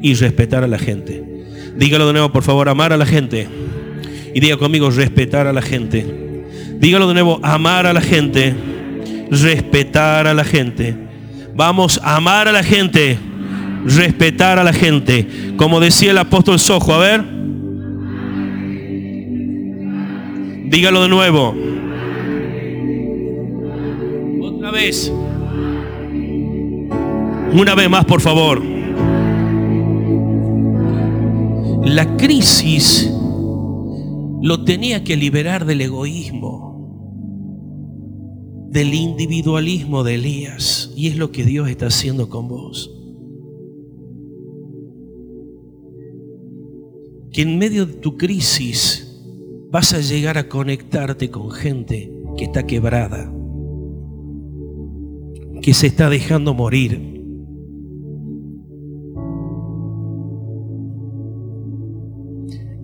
y 0.00 0.14
respetar 0.14 0.62
a 0.62 0.68
la 0.68 0.78
gente. 0.78 1.24
Dígalo 1.76 2.06
de 2.06 2.12
nuevo, 2.12 2.30
por 2.30 2.44
favor, 2.44 2.68
amar 2.68 2.92
a 2.92 2.96
la 2.96 3.06
gente. 3.06 3.48
Y 4.32 4.38
diga 4.38 4.56
conmigo, 4.56 4.88
respetar 4.90 5.48
a 5.48 5.52
la 5.52 5.62
gente. 5.62 6.44
Dígalo 6.78 7.08
de 7.08 7.14
nuevo, 7.14 7.40
amar 7.42 7.86
a 7.86 7.92
la 7.92 8.00
gente, 8.00 8.54
respetar 9.32 10.28
a 10.28 10.34
la 10.34 10.44
gente. 10.44 11.09
Vamos 11.60 12.00
a 12.02 12.16
amar 12.16 12.48
a 12.48 12.52
la 12.52 12.62
gente, 12.62 13.18
respetar 13.84 14.58
a 14.58 14.64
la 14.64 14.72
gente. 14.72 15.26
Como 15.58 15.78
decía 15.78 16.10
el 16.10 16.16
apóstol 16.16 16.58
Sojo, 16.58 16.94
a 16.94 16.98
ver. 16.98 17.22
Dígalo 20.70 21.02
de 21.02 21.08
nuevo. 21.10 21.54
Otra 24.40 24.70
vez. 24.70 25.12
Una 27.52 27.74
vez 27.74 27.90
más, 27.90 28.06
por 28.06 28.22
favor. 28.22 28.62
La 31.84 32.16
crisis 32.16 33.12
lo 34.40 34.64
tenía 34.64 35.04
que 35.04 35.14
liberar 35.14 35.66
del 35.66 35.82
egoísmo 35.82 36.69
del 38.70 38.94
individualismo 38.94 40.04
de 40.04 40.14
Elías. 40.14 40.92
Y 40.96 41.08
es 41.08 41.16
lo 41.16 41.30
que 41.32 41.44
Dios 41.44 41.68
está 41.68 41.86
haciendo 41.86 42.28
con 42.28 42.48
vos. 42.48 42.96
Que 47.32 47.42
en 47.42 47.58
medio 47.58 47.86
de 47.86 47.94
tu 47.94 48.16
crisis 48.16 49.22
vas 49.70 49.92
a 49.92 50.00
llegar 50.00 50.38
a 50.38 50.48
conectarte 50.48 51.30
con 51.30 51.50
gente 51.50 52.12
que 52.36 52.44
está 52.44 52.66
quebrada, 52.66 53.32
que 55.62 55.74
se 55.74 55.86
está 55.86 56.08
dejando 56.08 56.54
morir. 56.54 57.10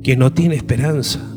que 0.07 0.17
no 0.17 0.33
tiene 0.33 0.55
esperanza. 0.55 1.36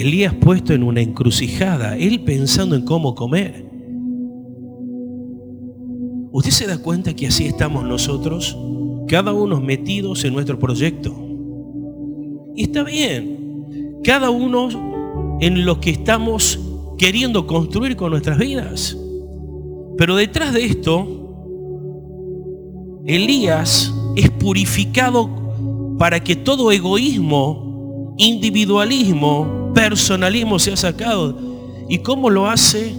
Elías 0.00 0.34
puesto 0.34 0.72
en 0.72 0.84
una 0.84 1.00
encrucijada, 1.00 1.96
él 1.96 2.20
pensando 2.20 2.76
en 2.76 2.84
cómo 2.84 3.14
comer. 3.14 3.68
¿Usted 6.30 6.50
se 6.50 6.66
da 6.66 6.78
cuenta 6.78 7.14
que 7.14 7.26
así 7.26 7.46
estamos 7.46 7.84
nosotros? 7.84 8.56
Cada 9.08 9.32
uno 9.32 9.60
metidos 9.60 10.24
en 10.24 10.34
nuestro 10.34 10.58
proyecto. 10.58 11.14
Y 12.54 12.64
está 12.64 12.84
bien, 12.84 13.98
cada 14.04 14.30
uno 14.30 15.38
en 15.40 15.64
lo 15.64 15.80
que 15.80 15.90
estamos 15.90 16.60
queriendo 16.96 17.46
construir 17.46 17.96
con 17.96 18.10
nuestras 18.10 18.38
vidas. 18.38 18.96
Pero 19.96 20.14
detrás 20.14 20.52
de 20.52 20.64
esto, 20.64 21.08
Elías 23.04 23.92
es 24.14 24.30
purificado 24.30 25.96
para 25.98 26.20
que 26.20 26.36
todo 26.36 26.70
egoísmo, 26.70 28.14
individualismo, 28.16 29.57
personalismo 29.78 30.58
se 30.58 30.72
ha 30.72 30.76
sacado. 30.76 31.38
¿Y 31.88 31.98
cómo 31.98 32.30
lo 32.30 32.48
hace? 32.48 32.92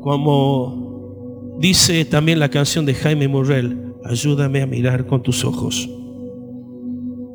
Como 0.00 1.54
dice 1.60 2.04
también 2.04 2.40
la 2.40 2.48
canción 2.48 2.84
de 2.84 2.94
Jaime 2.94 3.28
Morrell, 3.28 3.94
ayúdame 4.04 4.62
a 4.62 4.66
mirar 4.66 5.06
con 5.06 5.22
tus 5.22 5.44
ojos. 5.44 5.88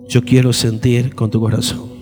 Yo 0.10 0.22
quiero 0.22 0.52
sentir 0.52 1.16
con 1.16 1.32
tu 1.32 1.40
corazón. 1.40 1.94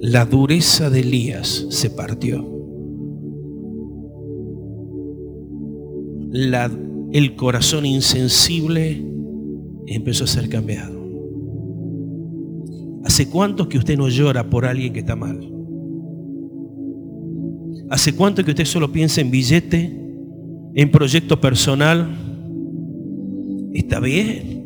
La 0.00 0.24
dureza 0.24 0.90
de 0.90 1.00
Elías 1.00 1.66
se 1.68 1.88
partió. 1.88 2.44
La 6.32 6.68
el 7.12 7.36
corazón 7.36 7.86
insensible 7.86 9.04
empezó 9.86 10.24
a 10.24 10.28
ser 10.28 10.48
cambiado. 10.48 11.00
¿Hace 13.04 13.28
cuánto 13.28 13.68
que 13.68 13.78
usted 13.78 13.96
no 13.96 14.08
llora 14.08 14.48
por 14.48 14.64
alguien 14.64 14.92
que 14.92 15.00
está 15.00 15.16
mal? 15.16 15.50
¿Hace 17.90 18.14
cuánto 18.14 18.44
que 18.44 18.52
usted 18.52 18.66
solo 18.66 18.92
piensa 18.92 19.20
en 19.20 19.30
billete, 19.30 20.00
en 20.74 20.90
proyecto 20.90 21.40
personal? 21.40 22.08
Está 23.74 23.98
bien. 23.98 24.64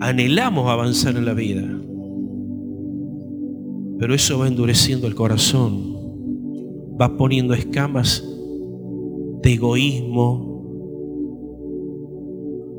Anhelamos 0.00 0.68
avanzar 0.68 1.16
en 1.16 1.24
la 1.24 1.34
vida. 1.34 1.62
Pero 4.00 4.14
eso 4.14 4.38
va 4.38 4.48
endureciendo 4.48 5.06
el 5.06 5.14
corazón. 5.14 5.96
Va 7.00 7.16
poniendo 7.16 7.54
escamas 7.54 8.24
de 9.42 9.52
egoísmo. 9.52 10.47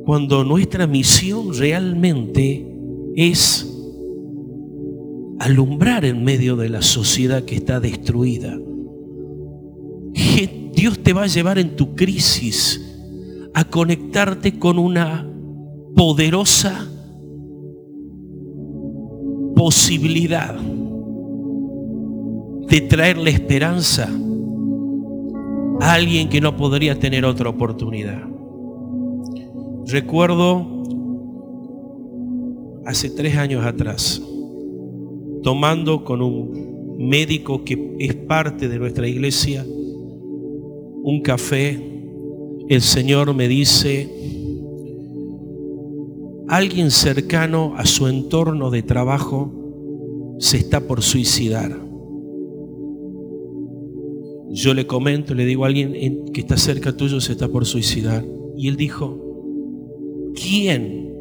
Cuando 0.10 0.44
nuestra 0.44 0.88
misión 0.88 1.54
realmente 1.54 2.66
es 3.16 3.72
alumbrar 5.38 6.04
en 6.04 6.24
medio 6.24 6.56
de 6.56 6.68
la 6.68 6.82
sociedad 6.82 7.44
que 7.44 7.54
está 7.54 7.80
destruida. 7.80 8.58
Dios 10.74 10.98
te 11.04 11.14
va 11.14 11.26
a 11.26 11.28
llevar 11.28 11.60
en 11.60 11.76
tu 11.76 11.94
crisis 11.94 12.82
a 13.54 13.66
conectarte 13.66 14.58
con 14.58 14.80
una 14.80 15.32
poderosa 15.96 16.88
posibilidad 19.56 20.56
de 22.68 22.82
traerle 22.82 23.30
esperanza 23.30 24.10
a 25.80 25.94
alguien 25.94 26.30
que 26.30 26.42
no 26.42 26.58
podría 26.58 26.98
tener 26.98 27.26
otra 27.26 27.50
oportunidad. 27.50 28.39
Recuerdo 29.92 30.84
hace 32.86 33.10
tres 33.10 33.36
años 33.38 33.66
atrás, 33.66 34.22
tomando 35.42 36.04
con 36.04 36.22
un 36.22 37.08
médico 37.10 37.64
que 37.64 37.96
es 37.98 38.14
parte 38.14 38.68
de 38.68 38.78
nuestra 38.78 39.08
iglesia 39.08 39.66
un 39.66 41.22
café, 41.22 41.82
el 42.68 42.82
Señor 42.82 43.34
me 43.34 43.48
dice, 43.48 44.08
alguien 46.48 46.92
cercano 46.92 47.74
a 47.76 47.86
su 47.88 48.08
entorno 48.08 48.70
de 48.70 48.84
trabajo 48.84 50.36
se 50.38 50.58
está 50.58 50.82
por 50.82 51.02
suicidar. 51.02 51.76
Yo 54.52 54.76
le 54.76 54.86
comento, 54.86 55.34
le 55.34 55.46
digo 55.46 55.64
a 55.64 55.68
alguien 55.68 56.26
que 56.32 56.42
está 56.42 56.58
cerca 56.58 56.96
tuyo 56.96 57.20
se 57.22 57.32
está 57.32 57.48
por 57.48 57.66
suicidar. 57.66 58.24
Y 58.56 58.68
él 58.68 58.76
dijo, 58.76 59.29
¿quién? 60.36 61.14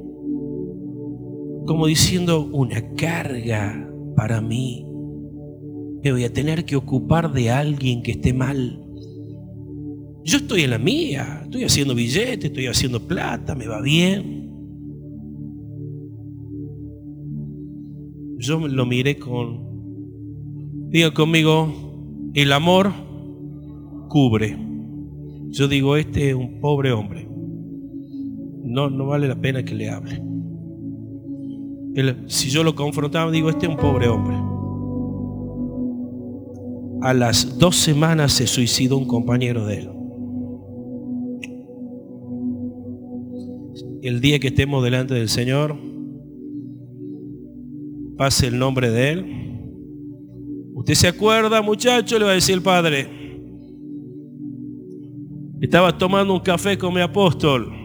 Como 1.66 1.86
diciendo, 1.86 2.48
una 2.52 2.94
carga 2.94 3.88
para 4.16 4.40
mí. 4.40 4.84
Me 6.02 6.12
voy 6.12 6.24
a 6.24 6.32
tener 6.32 6.64
que 6.64 6.76
ocupar 6.76 7.32
de 7.32 7.50
alguien 7.50 8.02
que 8.02 8.12
esté 8.12 8.32
mal. 8.32 8.82
Yo 10.24 10.38
estoy 10.38 10.62
en 10.62 10.70
la 10.70 10.78
mía, 10.78 11.40
estoy 11.44 11.64
haciendo 11.64 11.94
billetes, 11.94 12.44
estoy 12.44 12.66
haciendo 12.66 13.00
plata, 13.06 13.54
me 13.54 13.66
va 13.66 13.80
bien. 13.80 14.38
Yo 18.38 18.66
lo 18.68 18.86
miré 18.86 19.18
con, 19.18 20.90
diga 20.90 21.12
conmigo, 21.12 21.72
el 22.34 22.52
amor 22.52 22.92
cubre. 24.08 24.56
Yo 25.48 25.66
digo, 25.66 25.96
este 25.96 26.30
es 26.30 26.34
un 26.34 26.60
pobre 26.60 26.92
hombre. 26.92 27.28
No, 28.62 28.90
no 28.90 29.06
vale 29.06 29.28
la 29.28 29.40
pena 29.40 29.64
que 29.64 29.74
le 29.74 29.90
hable 29.90 30.22
si 32.26 32.50
yo 32.50 32.62
lo 32.62 32.74
confrontaba, 32.74 33.30
digo, 33.30 33.50
este 33.50 33.66
es 33.66 33.72
un 33.72 33.76
pobre 33.76 34.08
hombre. 34.08 34.36
A 37.02 37.12
las 37.14 37.58
dos 37.58 37.76
semanas 37.76 38.32
se 38.32 38.46
suicidó 38.46 38.96
un 38.96 39.06
compañero 39.06 39.66
de 39.66 39.78
él. 39.78 39.90
El 44.02 44.20
día 44.20 44.38
que 44.38 44.48
estemos 44.48 44.84
delante 44.84 45.14
del 45.14 45.28
Señor, 45.28 45.76
pase 48.16 48.46
el 48.46 48.58
nombre 48.58 48.90
de 48.90 49.10
él. 49.10 49.26
¿Usted 50.74 50.94
se 50.94 51.08
acuerda, 51.08 51.60
muchacho? 51.62 52.18
Le 52.18 52.24
va 52.24 52.30
a 52.30 52.34
decir 52.34 52.54
el 52.54 52.62
padre. 52.62 53.08
Estaba 55.60 55.98
tomando 55.98 56.32
un 56.32 56.40
café 56.40 56.78
con 56.78 56.94
mi 56.94 57.00
apóstol. 57.00 57.77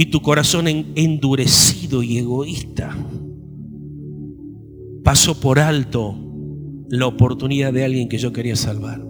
Y 0.00 0.06
tu 0.06 0.22
corazón 0.22 0.66
endurecido 0.66 2.02
y 2.02 2.16
egoísta 2.16 2.96
pasó 5.04 5.38
por 5.38 5.58
alto 5.58 6.14
la 6.88 7.06
oportunidad 7.06 7.70
de 7.70 7.84
alguien 7.84 8.08
que 8.08 8.16
yo 8.16 8.32
quería 8.32 8.56
salvar. 8.56 9.06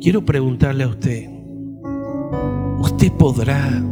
Quiero 0.00 0.24
preguntarle 0.24 0.84
a 0.84 0.88
usted, 0.88 1.28
¿usted 2.78 3.10
podrá 3.18 3.84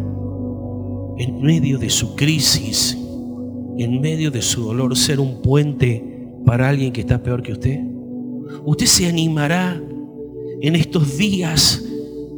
en 1.19 1.43
medio 1.43 1.79
de 1.79 1.91
su 1.91 2.15
crisis, 2.15 2.97
en 3.77 4.01
medio 4.01 4.31
de 4.31 4.43
su 4.43 4.63
dolor, 4.63 4.97
ser 4.97 5.19
un 5.19 5.43
puente 5.43 6.31
para 6.47 6.69
alguien 6.69 6.93
que 6.93 7.01
está 7.01 7.21
peor 7.21 7.43
que 7.43 7.55
usted? 7.55 7.81
¿Usted 8.65 8.87
se 8.87 9.09
animará 9.09 9.83
en 10.63 10.77
estos 10.77 11.19
días, 11.19 11.83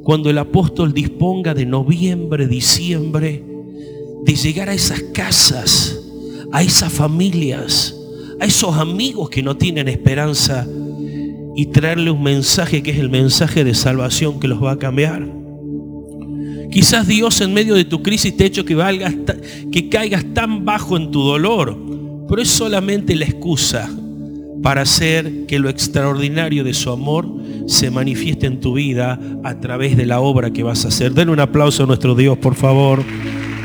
cuando 0.03 0.31
el 0.31 0.39
apóstol 0.39 0.95
disponga 0.95 1.53
de 1.53 1.66
noviembre, 1.66 2.49
diciembre, 2.49 3.45
de 4.25 4.35
llegar 4.35 4.70
a 4.70 4.75
esas 4.75 5.03
casas, 5.12 6.01
a 6.51 6.62
esas 6.62 6.91
familias, 6.91 7.95
a 8.41 8.47
esos 8.47 8.77
amigos 8.77 9.29
que 9.29 9.43
no 9.43 9.59
tienen 9.59 9.89
esperanza 9.89 10.66
y 11.55 11.66
traerle 11.66 12.11
un 12.11 12.22
mensaje 12.22 12.83
que 12.83 12.93
es 12.93 12.99
el 12.99 13.11
mensaje 13.11 13.62
de 13.62 13.75
salvación 13.75 14.41
que 14.41 14.49
los 14.49 14.62
va 14.62 14.72
a 14.72 14.79
cambiar. 14.79 15.29
Quizás 16.72 17.07
Dios 17.07 17.43
en 17.43 17.53
medio 17.53 17.75
de 17.75 17.85
tu 17.85 18.03
crisis 18.03 18.35
te 18.35 18.45
ha 18.45 18.47
hecho 18.47 18.64
que, 18.64 18.75
valgas, 18.75 19.14
que 19.70 19.91
caigas 19.91 20.25
tan 20.33 20.64
bajo 20.64 20.97
en 20.97 21.11
tu 21.11 21.22
dolor, 21.22 21.79
pero 22.27 22.41
es 22.41 22.49
solamente 22.49 23.14
la 23.14 23.27
excusa 23.27 23.91
para 24.65 24.81
hacer 24.81 25.45
que 25.47 25.59
lo 25.59 25.69
extraordinario 25.69 26.65
de 26.65 26.73
su 26.73 26.91
amor 26.91 27.29
se 27.67 27.91
manifieste 27.91 28.47
en 28.47 28.61
tu 28.61 28.73
vida 28.73 29.21
a 29.45 29.61
través 29.61 29.95
de 29.95 30.07
la 30.07 30.21
obra 30.21 30.55
que 30.55 30.62
vas 30.62 30.87
a 30.87 30.89
hacer. 30.89 31.12
Den 31.12 31.29
un 31.29 31.39
aplauso 31.39 31.85
a 31.85 31.87
nuestro 31.87 32.15
Dios, 32.15 32.39
por 32.39 32.55
favor. 32.55 33.05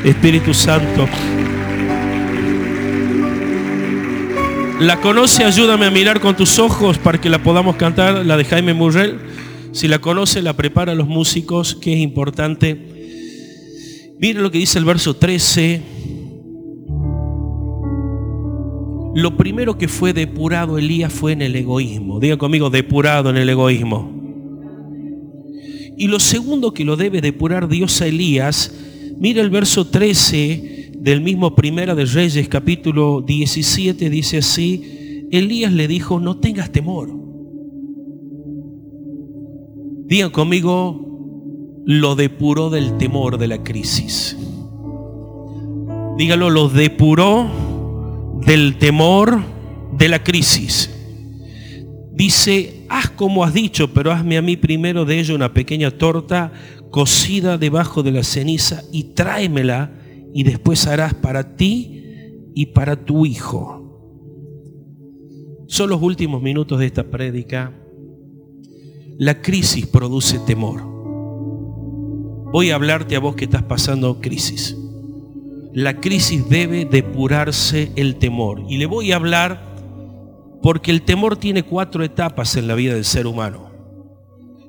Espíritu 0.03 0.53
Santo. 0.53 1.07
¿La 4.81 4.99
conoce? 4.99 5.45
Ayúdame 5.45 5.85
a 5.85 5.89
mirar 5.89 6.19
con 6.19 6.35
tus 6.35 6.59
ojos 6.59 6.97
para 6.97 7.21
que 7.21 7.29
la 7.29 7.41
podamos 7.41 7.77
cantar, 7.77 8.25
la 8.25 8.35
de 8.35 8.43
Jaime 8.43 8.73
Murrell. 8.73 9.19
Si 9.71 9.87
la 9.87 9.99
conoce, 9.99 10.41
la 10.41 10.57
prepara 10.57 10.95
los 10.95 11.07
músicos, 11.07 11.75
que 11.75 11.93
es 11.93 11.99
importante. 11.99 12.77
Mire 14.19 14.41
lo 14.41 14.51
que 14.51 14.57
dice 14.57 14.77
el 14.77 14.83
verso 14.83 15.15
13 15.15 15.81
lo 19.15 19.35
primero 19.37 19.77
que 19.77 19.87
fue 19.87 20.13
depurado 20.13 20.77
Elías 20.77 21.11
fue 21.11 21.31
en 21.33 21.41
el 21.41 21.55
egoísmo. 21.55 22.19
Diga 22.19 22.37
conmigo, 22.37 22.69
depurado 22.69 23.29
en 23.29 23.37
el 23.37 23.49
egoísmo. 23.49 24.19
Y 25.97 26.07
lo 26.07 26.19
segundo 26.19 26.73
que 26.73 26.85
lo 26.85 26.95
debe 26.95 27.19
depurar 27.19 27.67
Dios 27.67 28.01
a 28.01 28.07
Elías, 28.07 28.73
mira 29.17 29.41
el 29.41 29.49
verso 29.49 29.87
13 29.87 30.93
del 30.97 31.21
mismo 31.21 31.55
Primera 31.55 31.95
de 31.95 32.05
Reyes, 32.05 32.47
capítulo 32.47 33.21
17, 33.21 34.09
dice 34.09 34.37
así, 34.37 35.27
Elías 35.31 35.73
le 35.73 35.87
dijo, 35.87 36.19
no 36.19 36.37
tengas 36.37 36.71
temor. 36.71 37.09
Digan 40.05 40.31
conmigo, 40.31 41.83
lo 41.85 42.15
depuró 42.15 42.69
del 42.69 42.97
temor 42.97 43.37
de 43.37 43.47
la 43.47 43.63
crisis. 43.63 44.37
Dígalo, 46.17 46.49
lo 46.49 46.69
depuró 46.69 47.68
del 48.45 48.77
temor 48.77 49.43
de 49.97 50.09
la 50.09 50.23
crisis. 50.23 50.89
Dice, 52.13 52.85
haz 52.89 53.09
como 53.09 53.43
has 53.43 53.53
dicho, 53.53 53.93
pero 53.93 54.11
hazme 54.11 54.37
a 54.37 54.41
mí 54.41 54.57
primero 54.57 55.05
de 55.05 55.19
ello 55.19 55.35
una 55.35 55.53
pequeña 55.53 55.91
torta 55.91 56.51
cocida 56.91 57.57
debajo 57.57 58.03
de 58.03 58.11
la 58.11 58.23
ceniza 58.23 58.83
y 58.91 59.13
tráemela 59.13 59.93
y 60.33 60.43
después 60.43 60.87
harás 60.87 61.13
para 61.13 61.55
ti 61.55 62.03
y 62.53 62.67
para 62.67 63.05
tu 63.05 63.25
hijo. 63.25 63.75
Son 65.67 65.89
los 65.89 66.01
últimos 66.01 66.41
minutos 66.41 66.79
de 66.79 66.87
esta 66.87 67.03
prédica. 67.03 67.73
La 69.17 69.41
crisis 69.41 69.85
produce 69.85 70.39
temor. 70.39 70.81
Voy 72.51 72.71
a 72.71 72.75
hablarte 72.75 73.15
a 73.15 73.19
vos 73.19 73.35
que 73.35 73.45
estás 73.45 73.63
pasando 73.63 74.19
crisis 74.19 74.75
la 75.79 76.01
crisis 76.01 76.49
debe 76.49 76.83
depurarse 76.83 77.93
el 77.95 78.17
temor. 78.17 78.65
Y 78.67 78.77
le 78.77 78.85
voy 78.85 79.13
a 79.13 79.15
hablar 79.15 79.69
Porque 80.61 80.91
el 80.91 81.03
temor 81.03 81.37
tiene 81.37 81.63
cuatro 81.63 82.03
etapas 82.03 82.57
en 82.57 82.67
la 82.67 82.75
vida 82.75 82.93
del 82.93 83.05
ser 83.05 83.27
humano. 83.27 83.71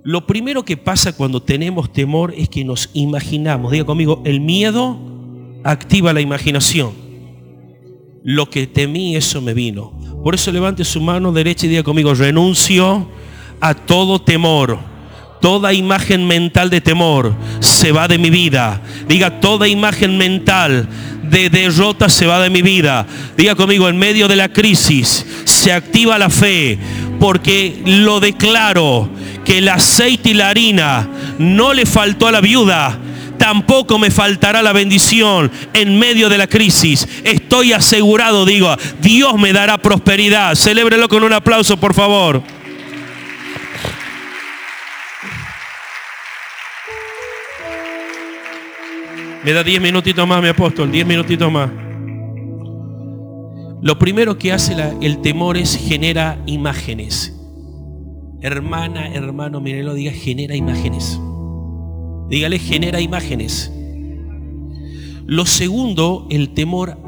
Lo 0.04 0.24
primero 0.24 0.64
que 0.64 0.76
pasa 0.76 1.16
cuando 1.16 1.42
tenemos 1.42 1.92
temor 1.92 2.32
es 2.36 2.48
que 2.48 2.64
nos 2.64 2.90
imaginamos. 2.92 3.72
Diga 3.72 3.84
conmigo, 3.84 4.22
el 4.24 4.40
miedo 4.40 5.00
activa 5.64 6.12
la 6.12 6.20
imaginación. 6.20 6.92
Lo 8.22 8.48
que 8.48 8.68
temí, 8.68 9.16
eso 9.16 9.42
me 9.42 9.52
vino. 9.52 9.92
Por 10.22 10.36
eso 10.36 10.52
levante 10.52 10.84
su 10.84 11.00
mano 11.00 11.32
derecha 11.32 11.66
y 11.66 11.70
diga 11.70 11.82
conmigo, 11.82 12.14
renuncio 12.14 13.08
a 13.60 13.74
todo 13.74 14.20
temor. 14.20 14.78
Toda 15.40 15.72
imagen 15.72 16.26
mental 16.26 16.68
de 16.68 16.80
temor 16.80 17.34
se 17.60 17.92
va 17.92 18.08
de 18.08 18.18
mi 18.18 18.30
vida. 18.30 18.82
Diga, 19.08 19.40
toda 19.40 19.68
imagen 19.68 20.18
mental 20.18 20.86
de 21.22 21.48
derrota 21.48 22.08
se 22.08 22.26
va 22.26 22.40
de 22.40 22.50
mi 22.50 22.62
vida. 22.62 23.06
Diga 23.36 23.54
conmigo, 23.54 23.88
en 23.88 23.98
medio 23.98 24.28
de 24.28 24.36
la 24.36 24.50
crisis 24.50 25.24
se 25.44 25.72
activa 25.72 26.18
la 26.18 26.28
fe 26.28 26.78
porque 27.18 27.80
lo 27.84 28.20
declaro 28.20 29.08
que 29.44 29.58
el 29.58 29.68
aceite 29.68 30.30
y 30.30 30.34
la 30.34 30.48
harina 30.48 31.08
no 31.38 31.72
le 31.72 31.86
faltó 31.86 32.26
a 32.26 32.32
la 32.32 32.40
viuda. 32.40 32.98
Tampoco 33.38 33.98
me 33.98 34.10
faltará 34.10 34.62
la 34.62 34.74
bendición 34.74 35.50
en 35.72 35.98
medio 35.98 36.28
de 36.28 36.36
la 36.36 36.46
crisis. 36.46 37.08
Estoy 37.24 37.72
asegurado, 37.72 38.44
digo, 38.44 38.76
Dios 39.00 39.38
me 39.38 39.54
dará 39.54 39.78
prosperidad. 39.78 40.54
Celébrelo 40.54 41.08
con 41.08 41.24
un 41.24 41.32
aplauso, 41.32 41.78
por 41.78 41.94
favor. 41.94 42.42
Me 49.42 49.54
da 49.54 49.64
10 49.64 49.80
minutitos 49.80 50.28
más, 50.28 50.42
mi 50.42 50.48
apóstol, 50.48 50.92
10 50.92 51.06
minutitos 51.06 51.50
más. 51.50 51.70
Lo 53.80 53.98
primero 53.98 54.36
que 54.36 54.52
hace 54.52 54.76
el 55.00 55.22
temor 55.22 55.56
es 55.56 55.76
genera 55.76 56.42
imágenes. 56.44 57.34
Hermana, 58.42 59.08
hermano, 59.14 59.60
lo 59.60 59.94
diga, 59.94 60.12
genera 60.12 60.54
imágenes. 60.54 61.18
Dígale, 62.28 62.58
genera 62.58 63.00
imágenes. 63.00 63.72
Lo 65.24 65.46
segundo, 65.46 66.26
el 66.28 66.50
temor, 66.50 66.98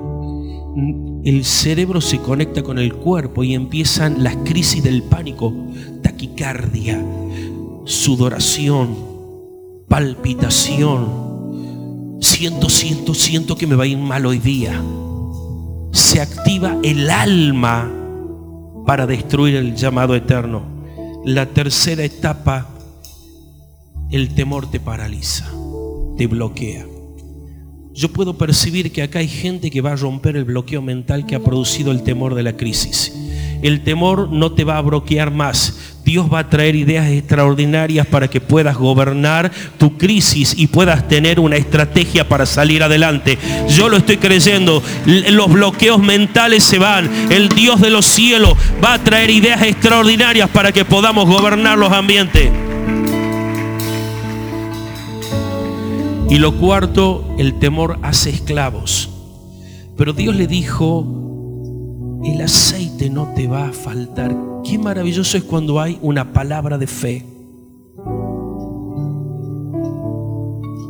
el 1.25 1.45
cerebro 1.45 2.01
se 2.01 2.19
conecta 2.19 2.63
con 2.63 2.79
el 2.79 2.95
cuerpo 2.95 3.45
y 3.45 3.55
empiezan 3.55 4.23
las 4.25 4.37
crisis 4.37 4.83
del 4.83 5.03
pánico, 5.03 5.53
taquicardia, 6.03 7.05
sudoración, 7.85 8.97
palpitación 9.87 11.32
siento, 12.23 12.71
siento, 12.71 13.15
siento 13.15 13.57
que 13.57 13.67
me 13.67 13.75
va 13.75 13.85
a 13.85 13.89
ir 13.89 13.99
mal 13.99 14.25
hoy 14.25 14.39
día. 14.39 14.81
Se 15.93 16.21
activa 16.21 16.79
el 16.83 17.11
alma 17.11 17.91
para 18.87 19.07
destruir 19.07 19.57
el 19.57 19.75
llamado 19.75 20.15
eterno. 20.15 20.63
La 21.25 21.47
tercera 21.47 22.05
etapa, 22.05 22.69
el 24.11 24.35
temor 24.35 24.71
te 24.71 24.81
paraliza, 24.81 25.51
te 26.17 26.27
bloquea. 26.27 26.87
Yo 27.95 28.11
puedo 28.11 28.39
percibir 28.39 28.91
que 28.91 29.03
acá 29.03 29.19
hay 29.19 29.29
gente 29.29 29.71
que 29.71 29.83
va 29.83 29.93
a 29.93 29.97
romper 29.97 30.37
el 30.37 30.45
bloqueo 30.45 30.81
mental 30.81 31.27
que 31.27 31.35
ha 31.35 31.43
producido 31.43 31.93
el 31.93 32.03
temor 32.03 32.35
de 32.35 32.43
la 32.43 32.57
crisis. 32.57 33.13
El 33.61 33.85
temor 33.85 34.31
no 34.31 34.53
te 34.53 34.65
va 34.65 34.79
a 34.79 34.81
bloquear 34.81 35.31
más. 35.31 35.92
Dios 36.05 36.33
va 36.33 36.41
a 36.41 36.51
traer 36.51 36.75
ideas 36.75 37.09
extraordinarias 37.09 38.07
para 38.07 38.29
que 38.29 38.41
puedas 38.41 38.77
gobernar 38.77 39.53
tu 39.79 39.97
crisis 39.97 40.55
y 40.57 40.67
puedas 40.67 41.07
tener 41.07 41.39
una 41.39 41.57
estrategia 41.57 42.29
para 42.29 42.45
salir 42.45 42.83
adelante. 42.83 43.39
Yo 43.69 43.89
lo 43.89 43.97
estoy 43.97 44.17
creyendo. 44.17 44.83
Los 45.07 45.53
bloqueos 45.53 46.01
mentales 46.01 46.65
se 46.65 46.79
van. 46.79 47.09
El 47.31 47.49
Dios 47.49 47.81
de 47.81 47.91
los 47.91 48.07
cielos 48.07 48.55
va 48.83 48.95
a 48.95 49.05
traer 49.05 49.31
ideas 49.31 49.63
extraordinarias 49.63 50.49
para 50.51 50.73
que 50.73 50.85
podamos 50.85 51.27
gobernar 51.27 51.79
los 51.79 51.93
ambientes. 51.93 52.51
Y 56.29 56.39
lo 56.39 56.57
cuarto, 56.57 57.29
el 57.39 57.59
temor 57.59 57.99
hace 58.03 58.31
esclavos. 58.31 59.11
Pero 59.97 60.15
Dios 60.15 60.35
le 60.35 60.47
dijo, 60.47 61.22
el 62.25 62.41
aceite 62.41 63.11
no 63.11 63.33
te 63.35 63.47
va 63.47 63.69
a 63.69 63.73
faltar 63.73 64.35
Qué 64.65 64.79
maravilloso 64.79 65.37
es 65.37 65.43
cuando 65.43 65.81
hay 65.81 65.99
una 66.03 66.33
palabra 66.33 66.79
de 66.79 66.87
fe. 66.87 67.27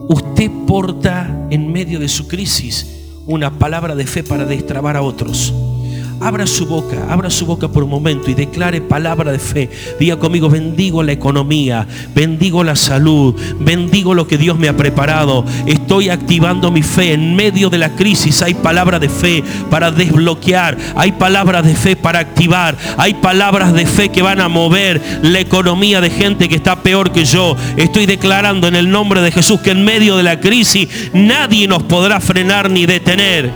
Usted 0.08 0.50
porta 0.66 1.46
en 1.50 1.72
medio 1.72 1.98
de 1.98 2.08
su 2.08 2.28
crisis 2.28 2.86
una 3.26 3.58
palabra 3.58 3.94
de 3.94 4.06
fe 4.06 4.22
para 4.22 4.44
destrabar 4.44 4.96
a 4.96 5.02
otros. 5.02 5.54
Abra 6.22 6.46
su 6.46 6.66
boca, 6.66 7.08
abra 7.10 7.30
su 7.30 7.46
boca 7.46 7.66
por 7.66 7.82
un 7.82 7.90
momento 7.90 8.30
y 8.30 8.34
declare 8.34 8.80
palabra 8.80 9.32
de 9.32 9.40
fe. 9.40 9.68
Diga 9.98 10.20
conmigo, 10.20 10.48
bendigo 10.48 11.02
la 11.02 11.10
economía, 11.10 11.84
bendigo 12.14 12.62
la 12.62 12.76
salud, 12.76 13.34
bendigo 13.58 14.14
lo 14.14 14.28
que 14.28 14.38
Dios 14.38 14.56
me 14.56 14.68
ha 14.68 14.76
preparado. 14.76 15.44
Estoy 15.66 16.10
activando 16.10 16.70
mi 16.70 16.84
fe. 16.84 17.12
En 17.12 17.34
medio 17.34 17.70
de 17.70 17.78
la 17.78 17.96
crisis 17.96 18.40
hay 18.40 18.54
palabra 18.54 19.00
de 19.00 19.08
fe 19.08 19.42
para 19.68 19.90
desbloquear, 19.90 20.78
hay 20.94 21.10
palabras 21.10 21.64
de 21.64 21.74
fe 21.74 21.96
para 21.96 22.20
activar, 22.20 22.76
hay 22.98 23.14
palabras 23.14 23.74
de 23.74 23.84
fe 23.84 24.10
que 24.10 24.22
van 24.22 24.40
a 24.40 24.48
mover 24.48 25.02
la 25.22 25.40
economía 25.40 26.00
de 26.00 26.10
gente 26.10 26.48
que 26.48 26.54
está 26.54 26.82
peor 26.84 27.10
que 27.10 27.24
yo. 27.24 27.56
Estoy 27.76 28.06
declarando 28.06 28.68
en 28.68 28.76
el 28.76 28.88
nombre 28.88 29.22
de 29.22 29.32
Jesús 29.32 29.60
que 29.60 29.72
en 29.72 29.84
medio 29.84 30.16
de 30.16 30.22
la 30.22 30.38
crisis 30.38 31.10
nadie 31.12 31.66
nos 31.66 31.82
podrá 31.82 32.20
frenar 32.20 32.70
ni 32.70 32.86
detener. 32.86 33.50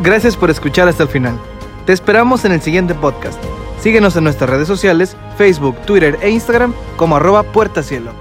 Gracias 0.00 0.36
por 0.36 0.50
escuchar 0.50 0.88
hasta 0.88 1.04
el 1.04 1.08
final. 1.08 1.49
Te 1.86 1.92
esperamos 1.92 2.44
en 2.44 2.52
el 2.52 2.60
siguiente 2.60 2.94
podcast. 2.94 3.42
Síguenos 3.80 4.14
en 4.16 4.24
nuestras 4.24 4.50
redes 4.50 4.68
sociales, 4.68 5.16
Facebook, 5.38 5.76
Twitter 5.86 6.18
e 6.20 6.30
Instagram 6.30 6.74
como 6.96 7.16
arroba 7.16 7.42
Puerta 7.42 7.82
Cielo. 7.82 8.12